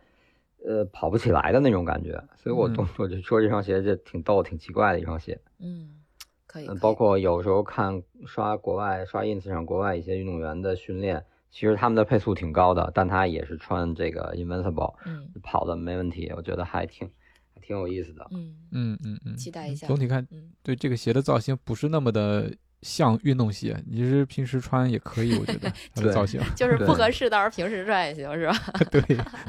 [0.65, 2.23] 呃跑不起来的那种感觉。
[2.35, 5.39] 所以我动我就说这双鞋就挺逗、挺奇怪的一双鞋。
[5.59, 6.01] 嗯，
[6.45, 6.67] 可以。
[6.81, 17.07] 包括有时候看刷国外刷 ins 上国外一些运动员的训练，其实他们的配速挺高的，但他也是穿这个 invincible，嗯，跑的没问题，我觉得还挺
[17.53, 18.27] 还挺有意思的。
[18.31, 19.85] 嗯嗯嗯嗯，期待一下。
[19.85, 20.27] 总体看，
[20.63, 22.51] 对这个鞋的造型不是那么的。
[22.85, 28.53] 像运动鞋，你是平时穿也可以，我觉得 它的造型就是不合适，到时候平时穿也行，是吧？
[28.91, 29.01] 对，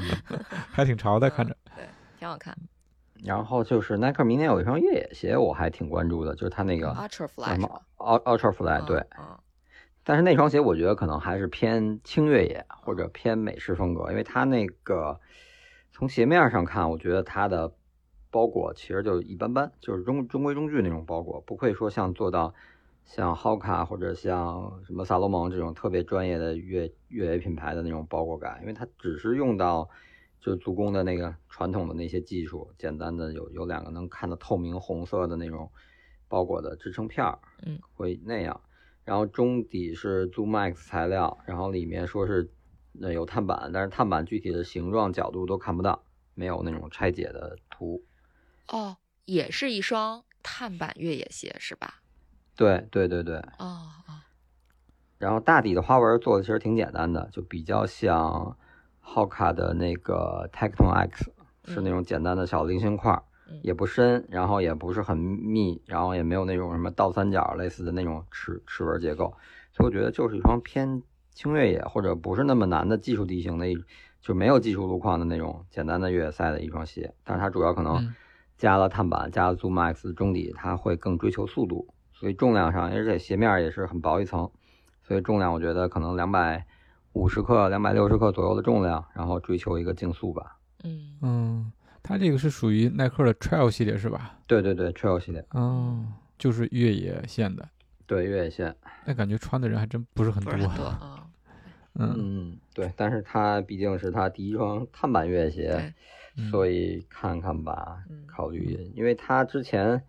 [0.71, 1.83] 还挺潮的，看着，对，
[2.17, 2.55] 挺好看。
[3.25, 8.99] 然后就是耐克明年有一双越野鞋，我还挺关注的，就是它那个 Ultra Fly，什么 Ultra Fly，对。
[9.19, 9.37] 嗯。
[10.05, 15.19] 但是那双鞋我觉得可能还是偏轻越野或者偏美式风格，因为它那个
[15.91, 17.73] 从鞋面上看，我觉得它的
[18.31, 22.53] 包裹其实就一般般，就是中中规中矩那种包裹，不会说像做到。
[23.07, 29.87] 像 Hoka 或者像什么萨洛蒙这种特别专业的越越野品牌的那种包裹感，因为它只是用到
[30.41, 35.69] 就足弓的那个传统的那些技术，简单的有有两个能看到透明红色的那种
[36.27, 38.59] 包裹的支撑片儿，嗯，会那样。
[39.05, 42.51] 然后中底是 ZoomX 材料，然后里面说是
[42.91, 48.03] 那有碳板，但是碳板具体的形状角度都看不到，没有那种拆解的图。
[48.67, 52.01] 哦，也是一双碳板越野鞋是吧？
[52.55, 54.13] 对对对对，哦哦
[55.17, 58.57] 然后大底的花纹做的其实挺简单的，就比较像
[58.99, 61.31] 浩卡的那个 Tecton X，
[61.65, 63.21] 是那种简单的小菱形块，
[63.61, 69.33] 也不深，然后也不是很密，然后也没有那种什么倒三角类似的那种齿齿纹结构，
[69.71, 71.01] 所以我觉得就是一双偏
[71.33, 73.77] 轻越野或者不是那么难的技术地形的一，
[74.21, 78.13] 就没有技术路况的那种简单的越野赛的一双鞋，但是它主要可能
[78.57, 81.87] 加了碳板，加了 Zoom Max 中底，它会更追求速度。
[82.13, 84.49] 所以重量上，而且鞋面也是很薄一层，
[85.03, 86.65] 所以重量我觉得可能两百
[87.11, 90.57] 五十克、两百六十克左右的重量，然后追求一个竞速吧。
[90.85, 91.17] 嗯。
[91.21, 91.71] 嗯，
[92.07, 94.37] 它这个是属于耐克的 Trail 系列是吧？
[94.45, 95.43] 对对对，Trail 系列。
[95.49, 96.05] 哦，
[96.37, 97.67] 就是越野线的。
[98.05, 98.75] 对，越野线。
[99.05, 100.51] 那感觉穿的人还真不是很多。
[100.85, 101.27] 啊。
[101.95, 105.93] 嗯嗯，对，但是它毕竟是它第一双碳板越野鞋，
[106.51, 110.03] 所以看看吧，考虑，因为它之前。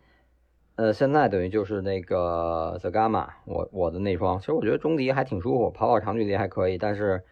[0.74, 7.24] 呃，现在等于就是那个 The Gamma，我我的那双，其实我觉得中底还挺舒服，跑跑长距离还可以，但是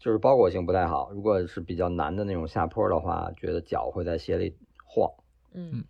[0.00, 1.12] 就是包裹性不太好。
[1.12, 5.08] 如果是比较难的那种下坡的话，觉得脚会在鞋里晃。
[5.52, 5.84] 嗯。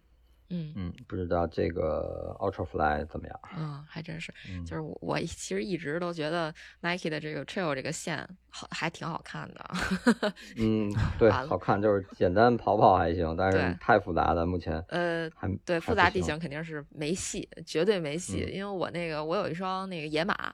[0.52, 3.40] 嗯嗯，不知道这个 Ultra Fly 怎么样？
[3.56, 4.34] 嗯，还真是，
[4.66, 9.70] 就是我我其实一直都觉得 Nike 的这个 Trail 这个线好，还挺好看的。
[10.58, 18.38] 嗯，对，好看，就是简单跑跑还行，但是太复杂的目前呃，还对复杂地形肯定是没戏，绝对没戏。
[18.52, 20.52] 因为我那个我有一双那个野马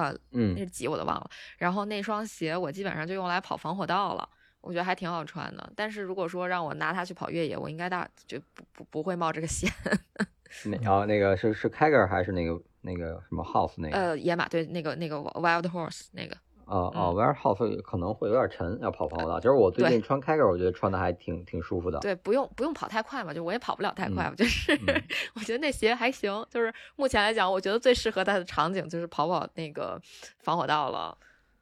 [0.00, 1.30] 啊，嗯，那是几我都忘了。
[1.58, 4.28] 然后那双鞋我基本上就用来跑防火道了。
[4.62, 9.72] 我觉得还挺好穿的，但是如果说让我拿它去跑越野，我应该大就不不不会冒这个险。
[10.66, 13.96] 那哦，那个是是 k a g e r 还是那个那个什么 House 那个？
[13.96, 16.36] 呃，野马对，那个那个 Wild Horse 那个。
[16.70, 19.40] 哦哦，warehouse 可能会有点沉，要跑跑道。
[19.40, 21.98] 就是我最近穿 e r 我觉得穿的还挺挺舒服的。
[21.98, 24.72] 对，不用不用跑太快嘛，就我也跑不了太快，就是
[25.34, 26.30] 我觉得那鞋还行。
[26.48, 30.00] 就是目前来讲，我觉得最适合它的场景就是跑跑那个
[30.38, 31.16] 防火道了。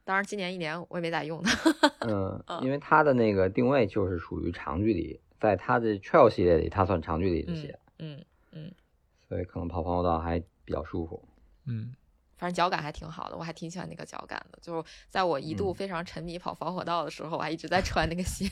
[0.05, 1.91] 当然，今年一年我也没咋用它。
[2.07, 7.77] 嗯，因为它的那个定位就是属于长距离，在它的 Trail 系列里，它算长距离的鞋。
[7.99, 8.71] 嗯嗯，
[9.27, 11.23] 所以可能跑防火道还比较舒服。
[11.67, 11.93] 嗯，
[12.39, 14.57] 反正脚感还挺好的，我还挺喜欢那个脚感的。
[14.61, 18.49] 就是在我一度非常沉迷跑防火道的时候，我还一直在穿那个鞋。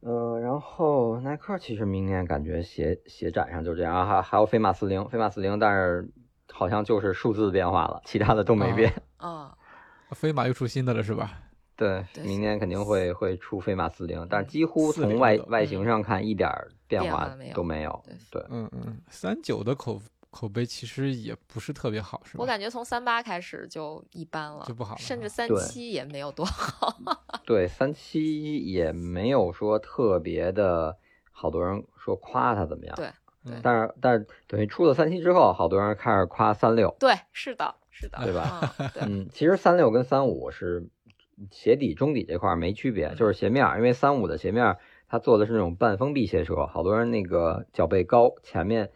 [0.00, 6.08] 嗯， 然后耐克其实明年感觉鞋鞋展上就这样，还还有飞马四零，飞马四零，但是
[6.52, 8.92] 好像就是数字变化了，其他的都没变。
[9.16, 9.52] 啊。
[10.14, 11.40] 飞马又出新的了是吧？
[11.74, 16.48] 对，明年肯定会会出飞马四零，但是几乎从外外形上看一点
[16.86, 18.04] 变化都没有。
[18.30, 20.00] 对，嗯嗯，三九的口
[20.32, 22.42] 口碑其实也不是特别好，是吧？
[22.42, 26.96] 我感觉从三八开始就一般了，就不好了，甚至三七也没有多 好。
[27.46, 30.96] 对，三七也没有说特别的，
[31.30, 32.96] 好多人说夸它怎么样？
[32.96, 33.10] 对，
[33.62, 36.96] 但是但是等于出了三七之后，好多人开始夸三六。
[36.98, 37.74] 对，是的。
[37.94, 38.74] 是的，对吧？
[39.02, 40.88] 嗯，其实三六跟三五是
[41.50, 48.90] 鞋底中底这块没区别，就是鞋面，因为三五的鞋面它做的是那种半封闭鞋舌，好多人那个脚背高，前面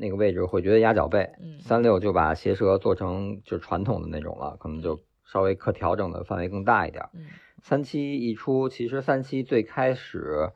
[0.00, 1.30] 那个位置会觉得压脚背。
[1.60, 7.04] 三六就把鞋舌做成就传统的那种了，可能就稍微可调整的范围更大一点。
[7.62, 10.50] 三七一出，其实三七最开始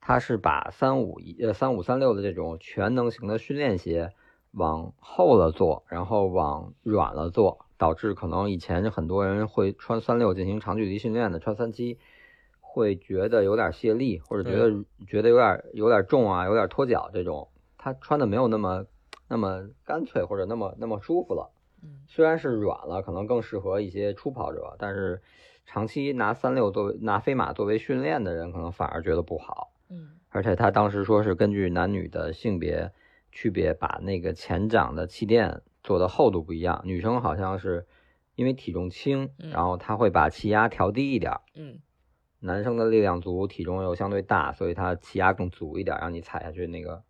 [0.00, 4.12] 它是把三五一呃三五三六的这种全能型的训练鞋。
[4.56, 11.98] 往厚了做，然后往软了做，导致可能以前很多人会穿三六进行长距离训练的，穿三七
[12.60, 17.48] 会觉得有点泄力，或者觉得觉得有点有点重啊，有点脱脚这种，
[17.84, 18.86] 它穿的没有那么
[19.28, 21.52] 那么干脆或者那么那么舒服了。
[21.82, 25.20] 嗯，虽然是软了，可能更适合一些初跑者，但是
[25.66, 29.74] 长期拿三六作为拿飞马作为训练的人，可能反而觉得不好。
[29.90, 32.90] 嗯，而且他当时说是根据男女的性别
[33.30, 37.86] 区别，把那个前掌的气垫做的厚度不一样，女生好像是
[38.34, 41.38] 因为体重轻，然后他会把气压调低一点。
[41.54, 41.80] 嗯。
[42.40, 47.02] 男生的力量足，体重又相对大，所以它气压更足一点，让你踩下去那个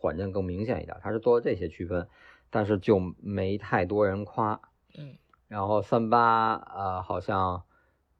[0.00, 0.96] 缓震更明显一点。
[1.00, 2.08] 它是做了这些区分，
[2.50, 4.60] 但是就没太多人夸。
[4.98, 5.14] 嗯，
[5.46, 7.62] 然后三八呃好像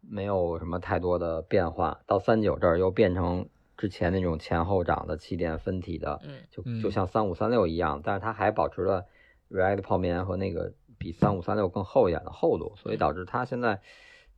[0.00, 9.06] 没有什么太多的变化，到三九这儿又变成之前那种前后掌的气垫分体的，嗯，就就像三五三六一样，但是它还保持了
[9.50, 13.80] React 泡棉和那个比三五三六更厚一点的厚度，所以导致它现在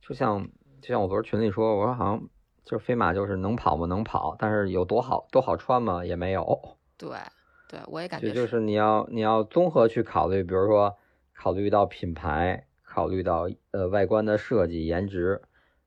[0.01, 0.49] 就像。
[0.81, 2.27] 就像我昨儿群里说，我说好像
[2.65, 3.85] 就是飞马就是能跑吗？
[3.85, 6.03] 能跑，但是有多好多好穿吗？
[6.05, 6.75] 也没有。
[7.09, 7.17] 对，
[7.67, 10.95] 对我也感觉就是你要你要综合去考虑，比如说
[11.33, 15.41] 考虑到品牌，考虑到呃外观的设计颜值，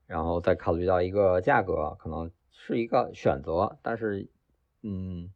[0.07, 3.79] 然后再考虑到一个价格，可能是一个选择。
[3.81, 4.29] 但是
[4.83, 5.31] 嗯，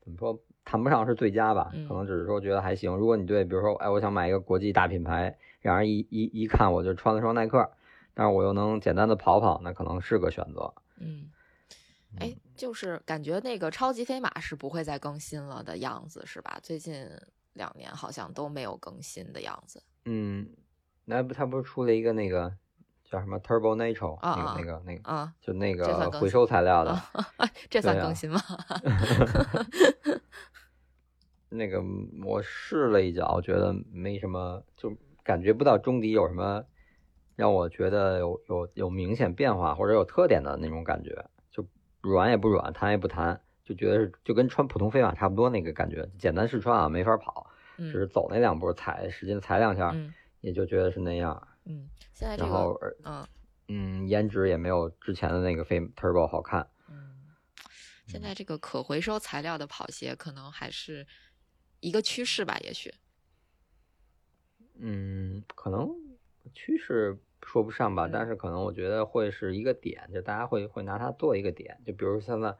[0.00, 1.70] 怎么说谈不上是最佳吧？
[1.86, 2.96] 可能只是说觉得还行。
[2.96, 7.70] 如果你对比如说哎，我想买一个国际大品牌，让人一一一看我就穿了双耐克。
[8.12, 10.74] 但是我又能简单的跑跑，那可能是个选择。
[10.98, 11.30] 嗯，
[12.18, 16.58] 哎，就是感觉那个超级飞马是不会再更新了的样子，是吧？
[16.62, 17.06] 最近
[17.54, 19.82] 两年好像都没有更新的样子。
[20.04, 20.48] 嗯，
[21.04, 22.52] 那不，他不是出了一个那个
[23.04, 27.02] 叫什么 Turbo Natural 那个那个那个啊，就那个回收材料的，
[27.70, 28.40] 这算更新吗？
[31.48, 31.82] 那个
[32.24, 36.64] 我试了一脚，觉得没什么，就感觉不到中底有什么。
[37.36, 41.22] 让我觉得有有有明显变化或者有特点的那种感觉，就
[42.00, 46.08] 软也不软，弹也不弹，就觉得是就跟穿普通飞马差不多那个感觉。
[46.18, 49.94] 简单试穿啊，没法跑，只是走那两步踩，使劲踩两下，
[50.40, 51.48] 也就觉得是那样。
[51.64, 53.26] 嗯，现在这个，然后嗯
[53.68, 56.66] 嗯，颜值也没有之前的那个飞 Turbo 好看。
[56.88, 57.28] 嗯，
[58.06, 61.06] 现在这个可回收材料的跑鞋可能还是
[61.80, 62.92] 一个趋势吧，也许。
[64.78, 65.88] 嗯，可能
[66.54, 67.18] 趋势。
[67.50, 72.56] 说不上吧，但是可能我觉得会是一个点，就大家会会拿它做一个点，就比如现在，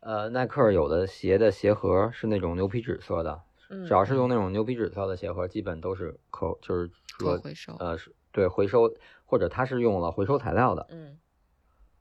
[0.00, 3.42] 呃，耐克有的鞋的鞋盒是那种牛皮纸色的，
[3.86, 8.94] 只要是用那种牛皮纸色的鞋盒，基本都是可就是说回收，呃是对回收，
[9.24, 11.18] 或者它是用了回收材料的，嗯，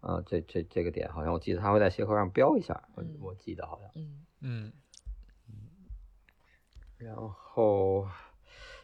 [0.01, 4.25] 啊这这这个点好像我记得它会在鞋盒上标一下，我我记得好像，嗯。
[4.41, 4.73] 嗯，
[6.97, 8.05] 然后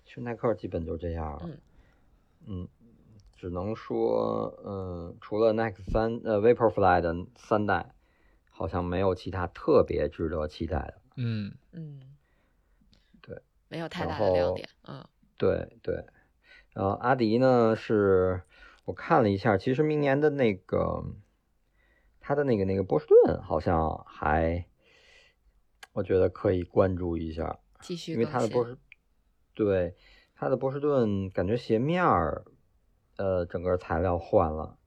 [0.06, 1.50] 去耐克基本就这样了，
[2.48, 2.66] 嗯。
[3.42, 7.96] 只能说，嗯，除了 Nike 三呃 Vaporfly 的三代，
[8.52, 11.02] 好像没有其他特别值得期待的。
[11.16, 12.00] 嗯嗯，
[13.20, 14.70] 对，没有太大的亮点。
[14.88, 15.04] 嗯，
[15.40, 16.06] 对对。
[16.70, 18.44] 然后阿迪呢，是
[18.86, 21.04] 我看了一下，其实明年的那个
[22.20, 24.68] 他的那个那个波士顿好像还，
[25.94, 27.58] 我觉得可以关注一下。
[27.80, 28.78] 继续，因为他的波士，
[29.56, 29.96] 对
[30.36, 32.46] 他的波士顿感觉鞋面儿。
[33.22, 34.80] 呃，整个材料换了，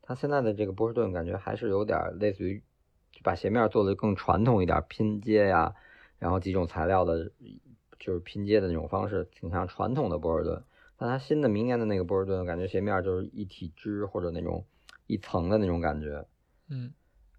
[0.00, 2.62] 它现在的这个波士顿感觉还是有点类似于，
[3.24, 5.74] 把鞋面做的更传统一点，拼接呀，
[6.20, 7.32] 然后几种材料的，
[7.98, 10.62] 就是拼接的那种方式，挺像传统的波士顿。
[10.96, 14.64] 但它新的明年的那个波士顿，感觉鞋面就是一体织或者那种
[15.08, 16.28] 一层的那种感觉，
[16.70, 16.92] 嗯，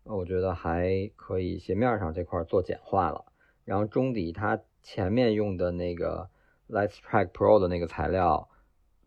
[0.03, 3.23] 我觉得还可以，鞋面上这块做简化了，
[3.63, 6.29] 然后中底它前面用的那个
[6.67, 8.49] Lightstrike Pro 的那个材料。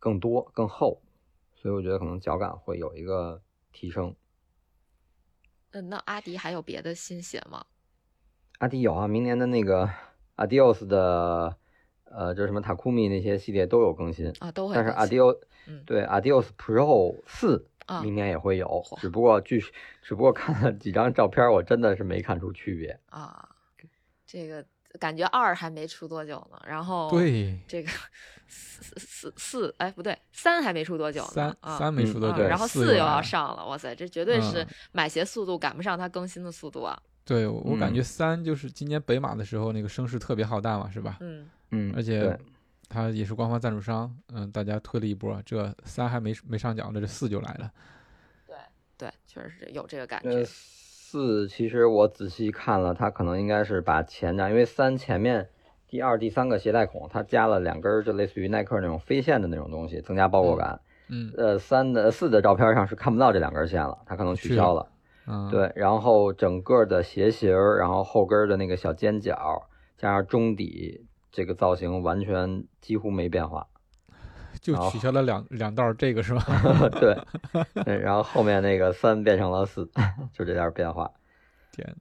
[0.05, 1.01] 更多更厚，
[1.63, 4.17] 所以我觉得可能脚感会有一个提升。
[5.71, 7.65] 嗯，那阿迪还有别的新鞋吗？
[8.59, 9.89] 阿迪有啊，明年的那个
[10.37, 11.57] Adios 的，
[12.05, 14.75] 呃，就是什么 Takumi 那些系列都有更新啊，都会。
[14.75, 15.39] 但是 Adios，
[15.87, 17.69] 对 Adios Pro 四
[18.03, 19.63] 明年也会有，只不过据
[20.03, 23.49] 只不过看了几张照片，我真的是没看出区别啊。
[24.27, 24.67] 这个
[24.99, 27.91] 感觉二还没出多久呢，然后对这个。
[28.55, 37.01] 四四四，哎，不对，三还没出多久呢，三三没出多久，然后四又要上了，哇塞，这绝对是买鞋速度赶不上它更新的速度啊！
[37.25, 41.17] 对我感觉三就是今年北马的时候那个声势特别浩大嘛，是吧？
[41.21, 42.39] 嗯嗯，而且
[42.91, 47.73] 它也是官方赞助商，嗯，大家推了一波，这三还没没上脚呢，这四就来了。
[48.47, 48.57] 对
[48.99, 50.45] 对，确实是有这个感觉。
[51.13, 55.51] 四其实我仔细看了，它可能应该是把前掌，因为三前面。
[55.87, 60.81] 第二、第三个鞋带孔，它加了两根，就类似于耐克那种飞线的那种东西，增加包裹感。
[61.11, 64.89] 嗯，呃，三的四的照片上是看不到这两根线了，它可能取消了。
[65.27, 73.67] 嗯，对，然后整个的鞋型儿，然后后跟的那个小尖角，加上中底这个造型，完全几乎没变化。
[74.63, 76.45] 就取消了两 两道这个是吧？
[77.85, 79.91] 对，然后后面那个三变成了四，
[80.33, 81.13] 就这点变化。
[81.73, 81.97] 天，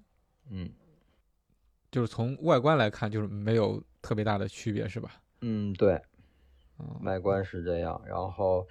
[0.50, 0.70] 嗯，
[1.90, 5.10] 就是从外观来看，就是没有特别大的区别，是吧？
[5.42, 6.00] 嗯，对，
[7.02, 8.00] 外观是这样。
[8.06, 8.68] 然后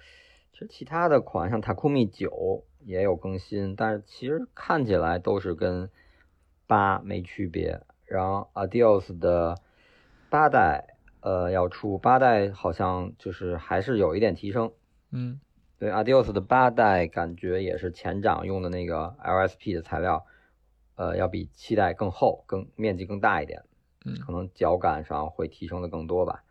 [0.53, 5.89] 其实其他的款，像塔库米九也有更新，但是其实看起来都是跟
[6.65, 7.81] 八没区别。
[8.05, 9.57] 然后 Adios 的
[10.29, 10.90] 八代。
[11.21, 14.71] 呃，要出八代，好像就是还是有一点提升。
[15.11, 15.39] 嗯，
[15.77, 20.25] 对，Adios 的八代感觉也是前掌用的那个 LSP 的材料，
[20.95, 23.63] 呃，要比七代更厚，更面积更大一点。
[24.03, 26.43] 嗯，可能脚感上会提升的更多吧。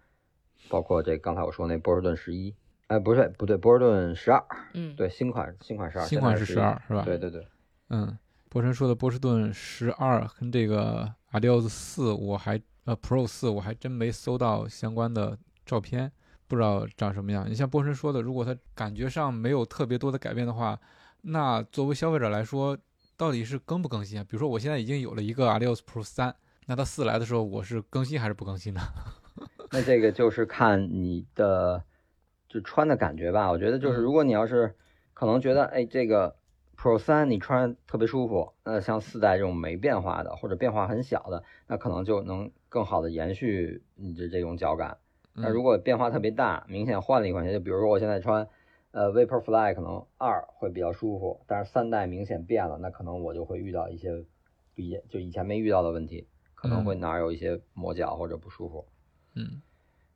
[0.68, 2.55] 包括这刚才我说那波士顿十一，
[2.87, 4.41] 哎，不对，不对，波士顿十二。
[4.75, 7.03] 嗯，对，新款新款十二，新款是十二是吧？
[7.05, 7.45] 对对对。
[7.89, 8.16] 嗯，
[8.49, 12.61] 波神说的波士顿十二跟这个 Adios 四，我还。
[12.85, 16.11] 呃，Pro 四我还真没搜到相关的照片，
[16.49, 17.49] 不知道长什么样。
[17.49, 20.78] 你像波神说的，如果它感觉上没有特别多的改变的话，
[21.22, 22.76] 那作为消费者来说，
[23.16, 24.24] 到底是更不更新啊？
[24.24, 26.35] 比如说我现在已经有了一个 Adios Pro 三，
[26.66, 28.81] 那它四来的时候，我是更新还是不更新呢？
[29.70, 31.85] 那这个就是看你的
[32.49, 33.51] 就穿的感觉吧。
[33.51, 34.74] 我觉得就是如果你要是
[35.14, 36.39] 可能觉得哎这个。
[36.81, 44.97] Pro 三你穿特别舒服，那像四代这种没变化的或者变化很小的，那可能就能更好的延续你的这种脚感。
[45.35, 48.49] 那如果变化特别大，明显换了一款鞋，就比如说我现在穿
[48.93, 54.24] 呃 Vaporfly，可能二会比较舒服，但是三代明显变了，那可能我就会遇到一些
[54.74, 58.87] 比就以前没遇到的问题，可能会哪有一些磨脚或者不舒服。
[59.35, 59.61] 嗯，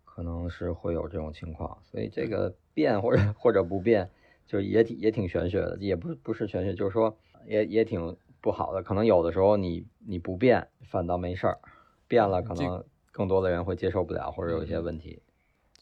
[0.06, 4.08] 可能是会有这种情况，所以这个变或者或者不变。
[4.46, 7.16] 就也挺也挺玄学的，也不不是玄学，就是说
[7.46, 8.82] 也也挺不好的。
[8.82, 11.58] 可能有的时候你你不变反倒没事儿，
[12.06, 15.20] 变了可能更多的人会接受不了或者有一些问题。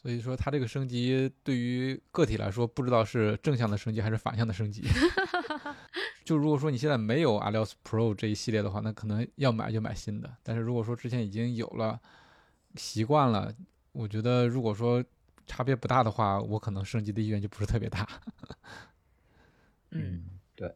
[0.00, 4.82] 所以说它这个升级对于个体来说，不知道是正向的升级还是反向的升级。
[6.24, 10.30] 就如果说你现在没有 Alios Pro 这一系列的话，那可能要买就买新的。
[10.42, 12.00] 但是如果说之前已经有了
[12.76, 13.52] 习惯了，
[13.92, 15.04] 我觉得如果说。
[15.46, 18.06] 差别不大的话，我可能升级的意愿就不是特别大。
[19.90, 20.24] 嗯，
[20.54, 20.74] 对，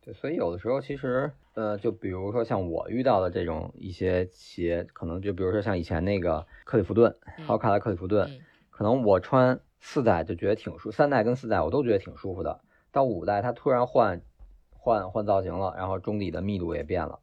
[0.00, 7.16] 对，所以有的时候其实，呃，就比如说像我遇到的这种一些鞋，可能就比如说像以前那个克里夫顿，
[7.46, 8.28] 好卡的克里夫顿，
[8.70, 12.60] 可能我穿四代就觉得挺舒，三代跟四代我都觉得挺舒服的，
[12.90, 14.20] 到五代它突然换
[14.72, 17.20] 换换造型了，然后中底的密度也变了，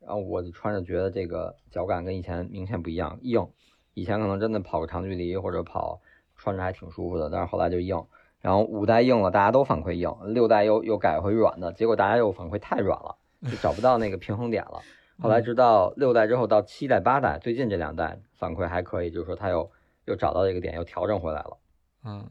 [0.00, 3.48] 然后我就穿着觉得这个脚感跟以前明显不一样，硬。
[3.94, 6.00] 以前可能真的跑个长距离或者跑
[6.36, 8.04] 穿着还挺舒服的，但是后来就硬，
[8.40, 13.16] 然后五代硬了，大家都反馈硬，六代又又改回软的，结果大家又反馈太软了，
[13.48, 14.80] 就找不到那个平衡点了。
[15.22, 19.70] 后来直到六代之后到七代八代，最近这两代反馈还可以，就是说它又
[20.06, 21.58] 又找到这个点，又调整回来了。
[22.04, 22.26] 嗯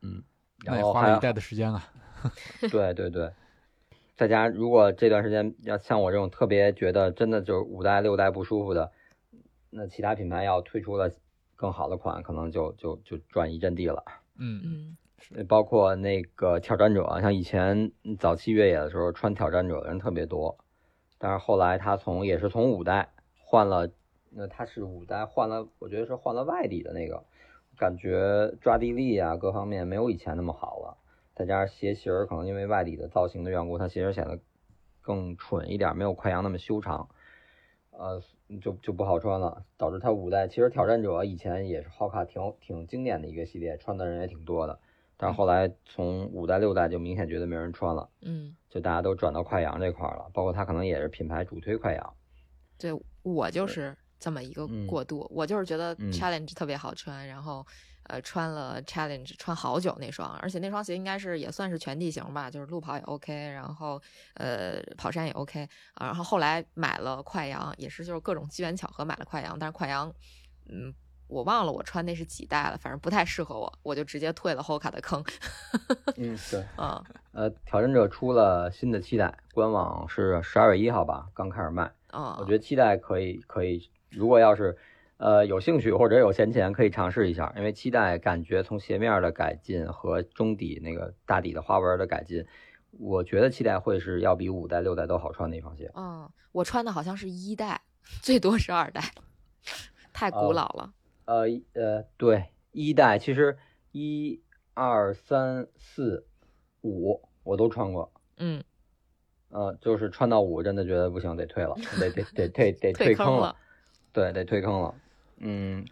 [0.00, 0.22] 嗯，
[0.64, 1.84] 那也花了一代的时间啊。
[2.70, 3.30] 对对对，
[4.16, 8.90] 在家如果这段时间要像我这种特别觉得真的就是五代六代不舒服的。
[9.70, 11.10] 那其他品牌要推出了
[11.54, 14.02] 更好的款，可能就就就转移阵地了。
[14.38, 14.96] 嗯
[15.32, 20.58] 嗯，包括那个挑战者，像以前早期越野的时候穿挑战者的人特别多，
[21.18, 23.90] 但是后来他从也是从五代换了，
[24.30, 27.24] 那他是五代换了，我觉得是换了外底的那个，
[27.78, 30.98] 感觉抓地力啊各方面没有以前那么好了。
[31.34, 34.38] 再加上鞋型儿可能因为外底的造型的缘故，它鞋型显得
[35.00, 37.08] 更蠢一点，没有快羊那么修长。
[37.96, 38.22] 呃。
[38.62, 44.78] 就就不好穿了，导致它五代其实挑战者以前也是好卡挺挺经典的一个系列，穿的人也挺多的，
[45.16, 52.14] 但是后来从五代六代就明显觉得没人穿了，嗯，就大家都转到快羊这块了，包括它可能也是品牌主推快羊。
[52.78, 52.92] 对
[53.24, 57.66] 我就是这么一个过渡，我就是觉得 challenge 特别好穿，然后。
[58.08, 64.00] 呃，穿了 Challenge 穿好久那双，而且那双鞋应该是也算是全地形吧，就是路跑也 OK，然后
[64.34, 66.06] 呃跑山也 OK 啊。
[66.06, 70.12] 然后后来买了快羊，也是就是各种机缘巧合买了快羊，但是快羊，
[70.68, 70.94] 嗯，
[71.26, 75.24] 我忘了我穿那是几代了，反正不太适合我，我就直接退了 Hoka 的坑。
[76.16, 77.02] 嗯，对，啊，
[77.32, 81.90] 呃，挑战者出了新的七代，官网是十二月一号吧，刚开始卖。
[82.08, 84.78] 啊，我觉得七代可以可以，如果要是。
[85.18, 92.44] 呃，有兴趣或者有闲钱可以尝试一下，因为七代感觉从鞋面的改进和中底那个大底的花纹的改进，
[92.98, 95.90] 我觉得七代会是要比五代、六代都好穿的一双鞋。
[95.94, 97.80] 嗯，我穿的好像是一代，
[98.22, 99.00] 最多是二代，
[100.12, 100.92] 太古老了。
[101.24, 103.56] 呃呃，对，一代其实
[103.92, 104.42] 一
[104.74, 106.26] 二三四
[106.82, 108.62] 五我都穿过，嗯，
[109.48, 113.56] 呃，就是穿到五真的觉得不行，得退了，得得得 退得退坑了，
[114.12, 114.94] 对，得退坑了。
[115.38, 115.84] 嗯，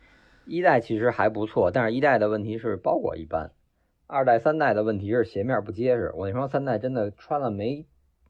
[0.46, 3.52] 一代其实还不错，但是一代的问题是包裹一般，
[4.06, 6.12] 二代三代的问题是鞋面不结实。
[6.14, 7.86] 我那双三代真的穿了没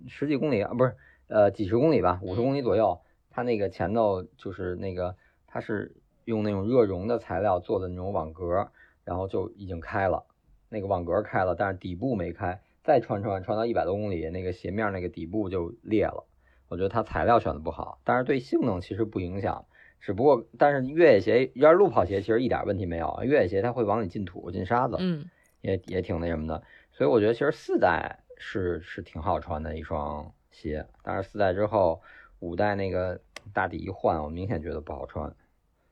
[0.09, 0.97] 十几公里啊，不是，
[1.29, 3.01] 呃，几十公里吧，五十公里左右，
[3.31, 5.95] 它那个前头就是那个它是
[6.25, 8.69] 用那种热熔的材料做的那种网格，
[9.05, 10.25] 然后就已经开了。
[10.69, 12.61] 那个网格开了，但是底部没开。
[12.83, 16.27] 再穿穿穿到一百多公里，那个鞋面那个底部就裂了。
[16.69, 19.65] 我觉得它材料选的不好，但是对性能其实不影响。
[20.05, 23.19] 只不过，但是越野鞋要是路跑鞋，其实一点问题没有。
[23.23, 25.25] 越野鞋它会往里进土、进沙子，嗯，
[25.63, 26.63] 也也挺那什么的。
[26.93, 32.03] 所以我觉得其实四代是是挺好穿的一双鞋，但是四代之后
[32.41, 33.19] 五代那个
[33.55, 35.35] 大底一换，我明显觉得不好穿。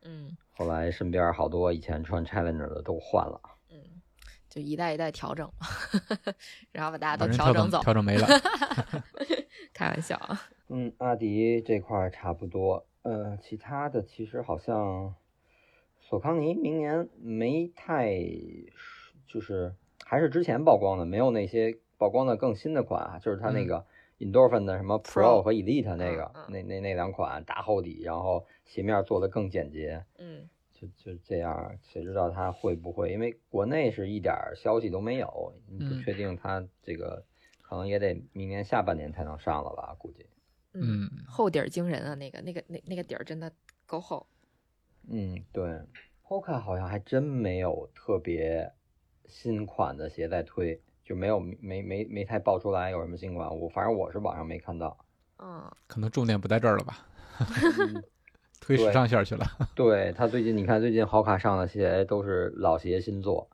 [0.02, 3.40] 嗯，后来身边好多以前穿 Challenger 的都换了。
[3.70, 3.78] 嗯
[4.50, 5.50] 就一代一代调整，
[6.70, 8.26] 然后把大家都调整走，调整没了。
[9.72, 10.38] 开玩笑啊。
[10.68, 12.84] 嗯，阿迪这块差不多。
[13.02, 15.14] 呃，其他的其实好像
[16.00, 18.16] 索康尼明年没太，
[19.26, 19.74] 就是
[20.04, 23.18] 还是之前曝光的，没有那些曝光的更新的款啊。
[23.18, 23.84] 就是它那个
[24.18, 30.04] Endorphin 的什么 Pro 和 Elite 那个，那那那两款大厚底，然后鞋面做的更简洁。
[30.18, 30.48] 嗯。
[30.72, 33.12] 就就这样，谁知道它会不会？
[33.12, 37.24] 因为国内是一点消息都没有，不确定它这个
[37.60, 39.94] 可能也得明年下半年才能上了吧？
[39.96, 40.26] 估计。
[40.74, 43.52] 嗯，厚底儿惊人啊，那个那个那那个底儿真的
[43.86, 44.26] 够厚。
[45.08, 45.80] 嗯，对
[46.26, 48.72] ，Hoka 好像还真没有特别
[49.26, 53.54] 新款的鞋在推，就没有没没没太爆出来有什么新款。
[53.58, 54.96] 我反正我是网上没看到。
[55.38, 57.06] 嗯，可能重点不在这儿了吧。
[58.60, 59.44] 推时尚线去了，
[59.74, 63.50] 对他最近你看，最近好卡上的鞋都是老鞋新做，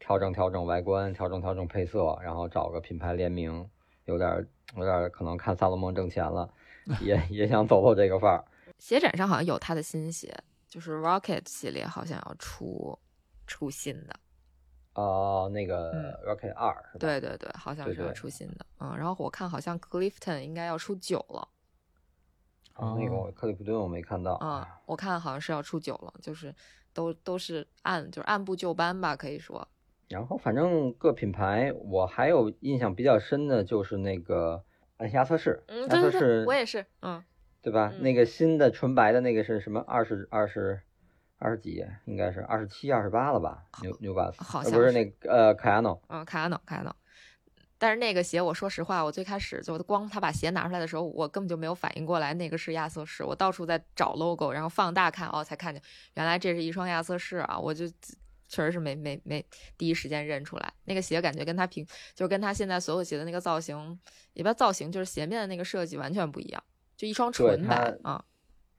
[0.00, 3.70] 调整调整外观，调整调整配色，然后找个品牌联名，
[4.04, 6.52] 有点有点可能看萨洛蒙挣钱了，
[7.00, 8.44] 也也想走走这个范儿。
[8.78, 10.36] 鞋展上好像有他的新鞋，
[10.66, 12.98] 就是 Rocket 系列好像要出
[13.46, 14.14] 出新的。
[14.94, 16.98] 哦，那个 Rocket 二是吧？
[16.98, 18.66] 对对对，好像是要出新的。
[18.80, 21.48] 嗯，然后我看好像 Clifton 应该要出九了。
[22.74, 26.54] 哦，那个克里夫顿我没看到啊，我看好像是要出九了，就是
[26.92, 29.66] 都都是按就是按部就班吧，可以说。
[30.12, 34.62] 然后反正各品牌，我还有印象比较深的就是那个
[35.12, 37.24] 亚瑟士，嗯，对对对，我也是，嗯，
[37.62, 37.90] 对吧？
[38.00, 39.80] 那个新的纯白的那个是什么？
[39.86, 40.82] 二十二十
[41.38, 41.82] 二十几？
[42.04, 43.64] 应该是二十七、二十八了吧？
[43.80, 46.94] 牛牛巴斯，好像不是那个呃卡亚诺，嗯，卡亚诺，卡亚诺。
[47.78, 53.24] 但是那个鞋，我说实话，我最开始就光他把鞋拿出来的时候，我根本就没有反应过来那个是亚瑟士。
[53.24, 55.82] 我到处在找 logo，然后放大看，哦，才看见
[56.14, 57.58] 原来这是一双亚瑟士啊！
[57.58, 57.86] 我就
[58.52, 59.42] 确实是没没没
[59.78, 63.98] 第一时间认出来那个鞋，感觉跟他平就是跟他现在所有鞋的那个造型，
[64.34, 66.62] 也不叫造型，就是鞋面的那个设计完全不一样，
[66.94, 68.22] 就一双纯白啊。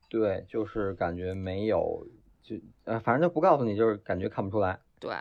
[0.09, 2.05] 对，就是感觉没有，
[2.43, 4.79] 就呃，反正就不告诉你，就是感觉看不出来。
[4.99, 5.11] 对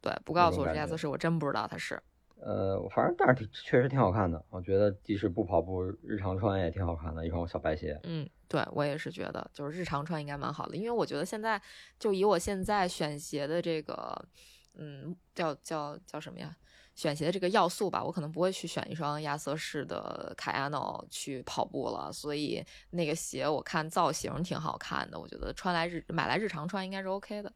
[0.00, 2.00] 对，不告诉我这家子是，我真不知道他是。
[2.38, 7.98] 呃，反正但是确实挺好看的，我觉得即使不跑步，日常穿也挺好看的一双小白鞋。
[8.04, 11.60] 嗯，对我也是觉得，就是日常穿应该蛮好的，因为我觉得现在
[11.98, 14.28] 就以我现在选鞋的这个，
[14.74, 16.56] 嗯，叫叫叫什么呀？
[16.94, 27.52] 选鞋的这个要素吧，我可能不会去选一双亚瑟士的卡亚诺去跑步了，所以那个鞋我看造型挺好看的，我觉得穿来日买来日常穿应该是 OK 的。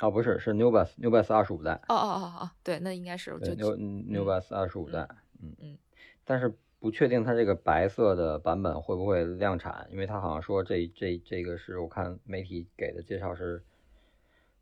[0.00, 1.74] 哦，不是，是 New Balance，New Balance 二十五代。
[1.88, 5.06] 哦哦哦哦，对，那应该是就 New New Balance 二十五代。
[5.40, 5.78] 嗯嗯，
[6.24, 13.62] 但是不确定它这个白色的版本会不会量产，因为它好像说这这这个是我看媒体给的介绍是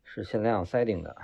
[0.03, 1.15] 是限量塞定的。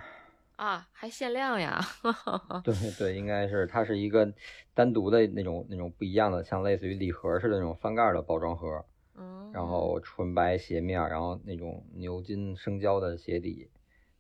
[0.55, 1.79] 啊，还限量呀？
[2.63, 4.33] 对对，应该是它是一个
[4.73, 8.83] 单独的那种那种不一样的，像类似于礼盒似的那种翻盖的包装盒。
[9.15, 9.51] 嗯。
[9.53, 13.69] 然后纯白鞋面，然后那种牛津生胶的鞋底。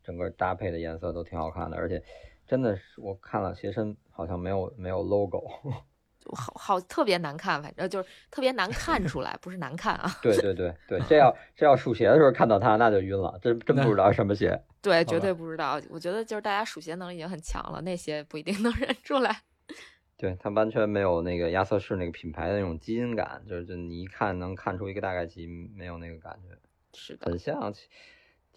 [0.07, 2.01] 整个搭配的颜色都挺好看的，而且
[2.47, 5.45] 真的是我看了鞋身好像没有没有 logo，
[6.17, 10.09] 就好好特别难看，反正就是特别难看出来，不是难看啊。
[10.23, 14.57] 对对对对，这要这要数鞋的时候看到它那就晕了，真真不知道什么鞋。
[14.81, 15.77] 对，绝对不知道。
[15.89, 19.41] 我觉得就是大家数鞋能力已经很强了，那些不一定能认出来。
[20.15, 25.45] 对，它完全没有那个亚瑟士那个品牌的那种基因感，就是就你一看能看出一个大概其，
[25.75, 26.57] 没有那个感觉。
[26.93, 27.73] 是的，很像。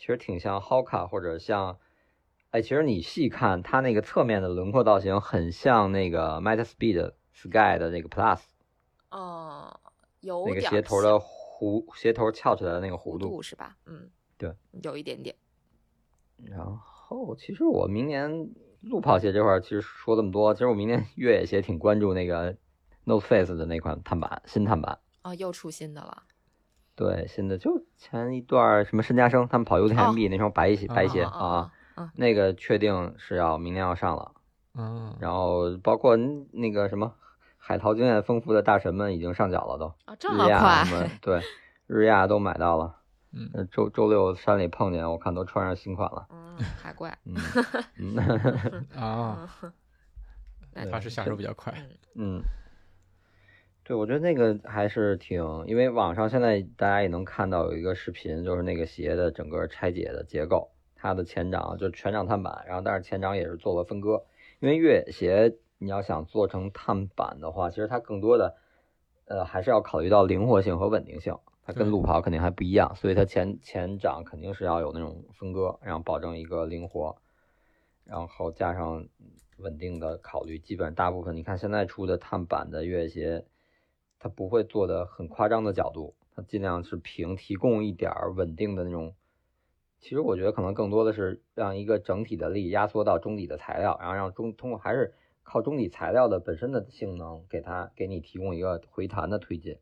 [0.00, 1.78] 其实挺像 Hoka 或者像，
[2.52, 8.40] 哎，其实你细看它那个侧面的轮廓造型，很像那个 Meta Speed Sky 的那个 Plus。
[9.10, 9.78] 哦，
[10.20, 13.76] 有那个鞋头的弧，鞋头翘起来的那个弧度是吧？
[13.84, 15.36] 嗯，对，有一点点。
[16.46, 22.56] 然后，其实我明年路跑鞋这块，其实说这么多，其实我明年越野鞋挺关注那个
[23.04, 24.98] North Face 的那款碳板，新碳板。
[25.24, 26.22] 哦，又出新的了。
[27.00, 31.72] 对，新的就前一段什么申嘉生他们跑 UTMB 那双白鞋白鞋啊，
[32.14, 34.32] 那个确定是要明年要上了。
[34.74, 37.14] 嗯，然后包括那个什么
[37.56, 39.86] 海淘经验丰富的大神们已经上脚了都。
[40.04, 40.84] 啊，这么快？
[41.22, 41.40] 对，
[41.88, 42.96] 日亚都买到了。
[43.32, 46.26] 嗯，周周六山里碰见，我看都穿上新款了。
[46.28, 47.16] 嗯，海 怪。
[47.96, 48.14] 嗯
[48.94, 49.48] 啊，
[50.90, 51.72] 他是下手比较快。
[52.14, 52.42] 嗯。
[53.82, 64.22] 对，我觉得那个还是挺，因为网上现在大家也能看到有一个视频，就是那个鞋的整个拆解的结构，它的前掌就全掌碳板，然后但是前掌也是做了分割，
[64.60, 68.54] 因为越野鞋你要想做成碳板的话，其实它更多的，
[69.24, 77.16] 呃，还是要考虑到灵活性和稳定性，它跟路跑肯定还不一样，所以它前前掌肯定是要有那种分割，然后保证一个灵活，
[78.04, 79.04] 然后加上
[79.58, 83.44] 稳定的考虑，基本上大部分你看现在出的碳板的越野鞋。
[84.20, 89.14] 它不会做的很夸张的角度，它尽量是平，提供一点稳定的那种。
[89.98, 99.78] 其实我觉得可能更多的是让一个整体的力压缩到中底的材料，然后让中通过还是靠中底材料的本身的性能给它给你提供一个回弹的推进，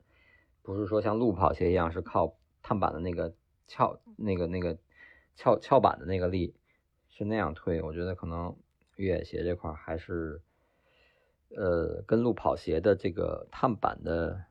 [0.62, 3.34] 不是说像路跑鞋一样是靠碳板的那个
[3.66, 4.78] 翘那个那个
[5.34, 6.54] 翘翘板的那个力
[7.08, 7.82] 是那样推。
[7.82, 8.56] 我觉得可能
[8.94, 10.40] 越野鞋这块还是。
[11.56, 14.44] 呃，跟路跑鞋的这个碳板的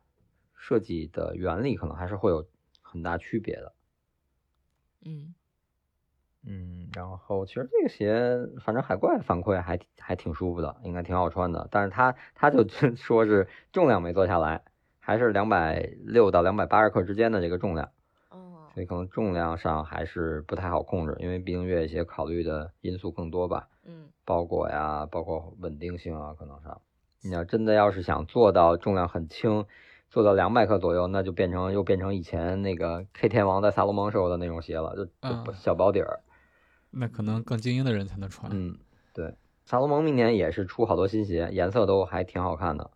[0.56, 2.48] 设计的原理可能还是会有
[2.82, 3.74] 很大区别的。
[5.06, 5.34] 嗯
[6.44, 11.68] 嗯，然后其实这个鞋，反正海怪反馈还还挺舒服的，应该挺好穿的。
[11.72, 14.64] 但是他他 就说是重量没做下来，
[15.00, 17.92] 还是两百六到两百八十克之间的这个重量。
[18.30, 23.68] 哦，所以可能重量上还是不太好控制，因为毕竟越野鞋考虑的因素更多吧。
[23.84, 26.82] 嗯，包裹呀，包括稳定性啊，可能上。
[27.28, 29.66] 你要真的要是想做到重量很轻，
[30.10, 35.08] 做到两百克左右，那就变成又变成以前那个 K 天王在萨洛蒙时候的那种鞋了，就
[35.54, 36.22] 小薄底儿。
[36.90, 38.50] 那可能更精英的人才能穿。
[38.56, 38.78] 嗯，
[39.14, 42.90] 对，萨洛蒙明年也是出好多新鞋，颜色都还挺好看的。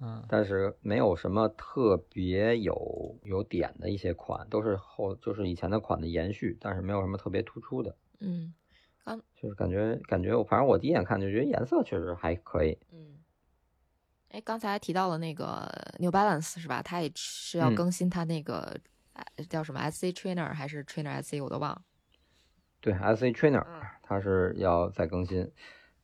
[0.00, 7.94] 嗯，但是没有什么特别有有点的一些款，都是后就是以前的款的延续，但是没有什么特别突出的。
[8.18, 8.54] 嗯，
[9.36, 12.78] 就是感觉感觉我反正我第一眼看就觉得颜色确实还可以。
[12.90, 13.18] 嗯。
[14.34, 15.70] 哎，刚才提到了那个
[16.00, 16.82] New Balance 是吧？
[16.82, 18.76] 它也是要更新它那个
[19.48, 21.80] 叫什么 SC Trainer 还是 Trainer SC，我都忘了。
[22.80, 23.64] 对，SC Trainer，
[24.02, 25.48] 它是要再更新，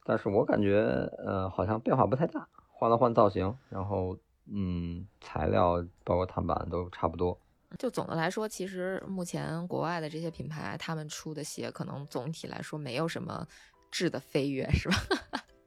[0.04, 0.78] 但是我感觉
[1.26, 4.16] 呃好像变化不太大，换了换造型，然后
[4.46, 7.36] 嗯材料包括碳板都差不多。
[7.80, 13.44] 就总的来说，其实目前国外的这些品牌，他们出的鞋可能总体来说没有什么
[13.90, 14.96] 质的飞跃，是吧？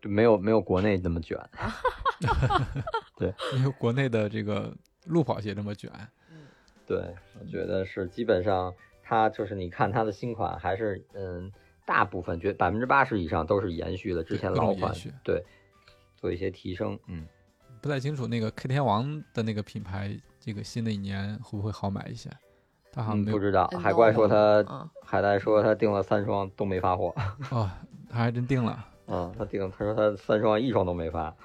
[0.04, 1.40] 就没有没有国内那么卷，
[3.16, 4.76] 对，没有国内的这个
[5.06, 5.90] 路跑鞋这么卷。
[6.30, 6.40] 嗯，
[6.86, 11.50] 对，我觉得是基本上它就是你看它的新款还是嗯，
[11.86, 14.94] 大部分绝百分之八十以上都是延续了之前老款，
[15.24, 15.42] 对，
[16.18, 17.00] 做一些提升。
[17.08, 17.26] 嗯，
[17.80, 22.30] 不太清楚那个 K 天王的那个品牌，这个新的一年会不会好买一些？
[22.92, 23.68] 他好像不知道。
[23.82, 27.16] 海怪说他，海带说他订了三双都没发货。
[27.52, 27.72] 哦，
[28.10, 28.86] 他 还真订了。
[29.08, 31.36] 嗯，他订，他说他三双一双都没发，啊，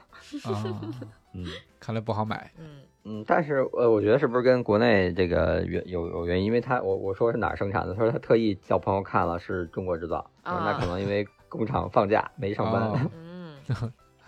[1.34, 1.44] 嗯，
[1.80, 6.44] 看来不好买，嗯嗯，但是呃，我觉得是不是跟国内这个原有有原因？
[6.46, 13.56] 因为他我我说是哪儿生产的，他说他特意叫朋友看了是中国制造，那可能因为工厂放假没上班， 嗯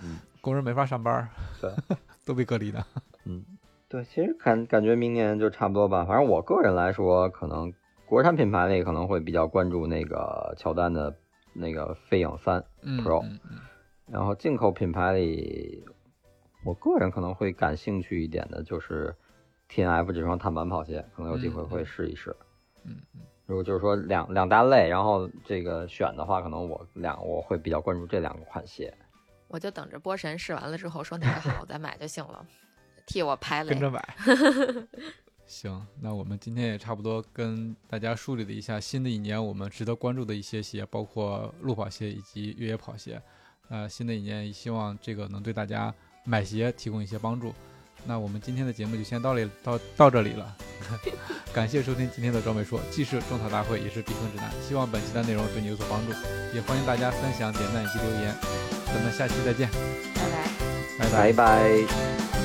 [0.03, 1.29] 嗯，工人没法上班，
[1.61, 1.71] 对，
[2.25, 2.85] 都被隔离的，
[3.27, 3.45] 嗯，
[3.89, 7.73] 对，其实感感觉明年就差不多吧，反正我个人来说，可能
[8.07, 11.15] 国产品牌里可能会比较关注那个乔丹的。
[11.53, 13.25] 那个飞影三 Pro，
[14.07, 15.85] 然后进口品牌里，
[16.65, 19.15] 我个人可能会感兴趣一点的就是
[19.69, 22.35] T N F 这双碳板跑鞋，可能有机会会试一试。
[22.85, 28.93] 嗯嗯，如果就是说两两大类，然后这个选的话，可能我两我会比较关注这两个款鞋。
[29.49, 32.47] 我就等着波神试完了之后说哪个好，再买就行了，
[33.07, 33.71] 替我排雷。
[33.71, 34.03] 跟着买。
[35.51, 43.21] 行，那我们今天也差不多跟大家梳理了一下新的一年我们值得关注的一些鞋，包括路跑鞋以及越野跑鞋。
[43.69, 45.93] 呃，新的一年也希望这个能对大家
[46.25, 47.53] 买鞋提供一些帮助。
[48.07, 50.57] 那我们今天的节目就先到里到到这里了，
[51.53, 54.51] 感谢收听今天的装备说，既是种草大会，也是避坑指南。
[54.63, 56.13] 希望本期的内容对你有所帮助，
[56.55, 58.35] 也欢迎大家分享、点赞以及留言。
[58.87, 59.69] 咱们下期再见，
[60.99, 62.40] 拜拜，拜拜拜。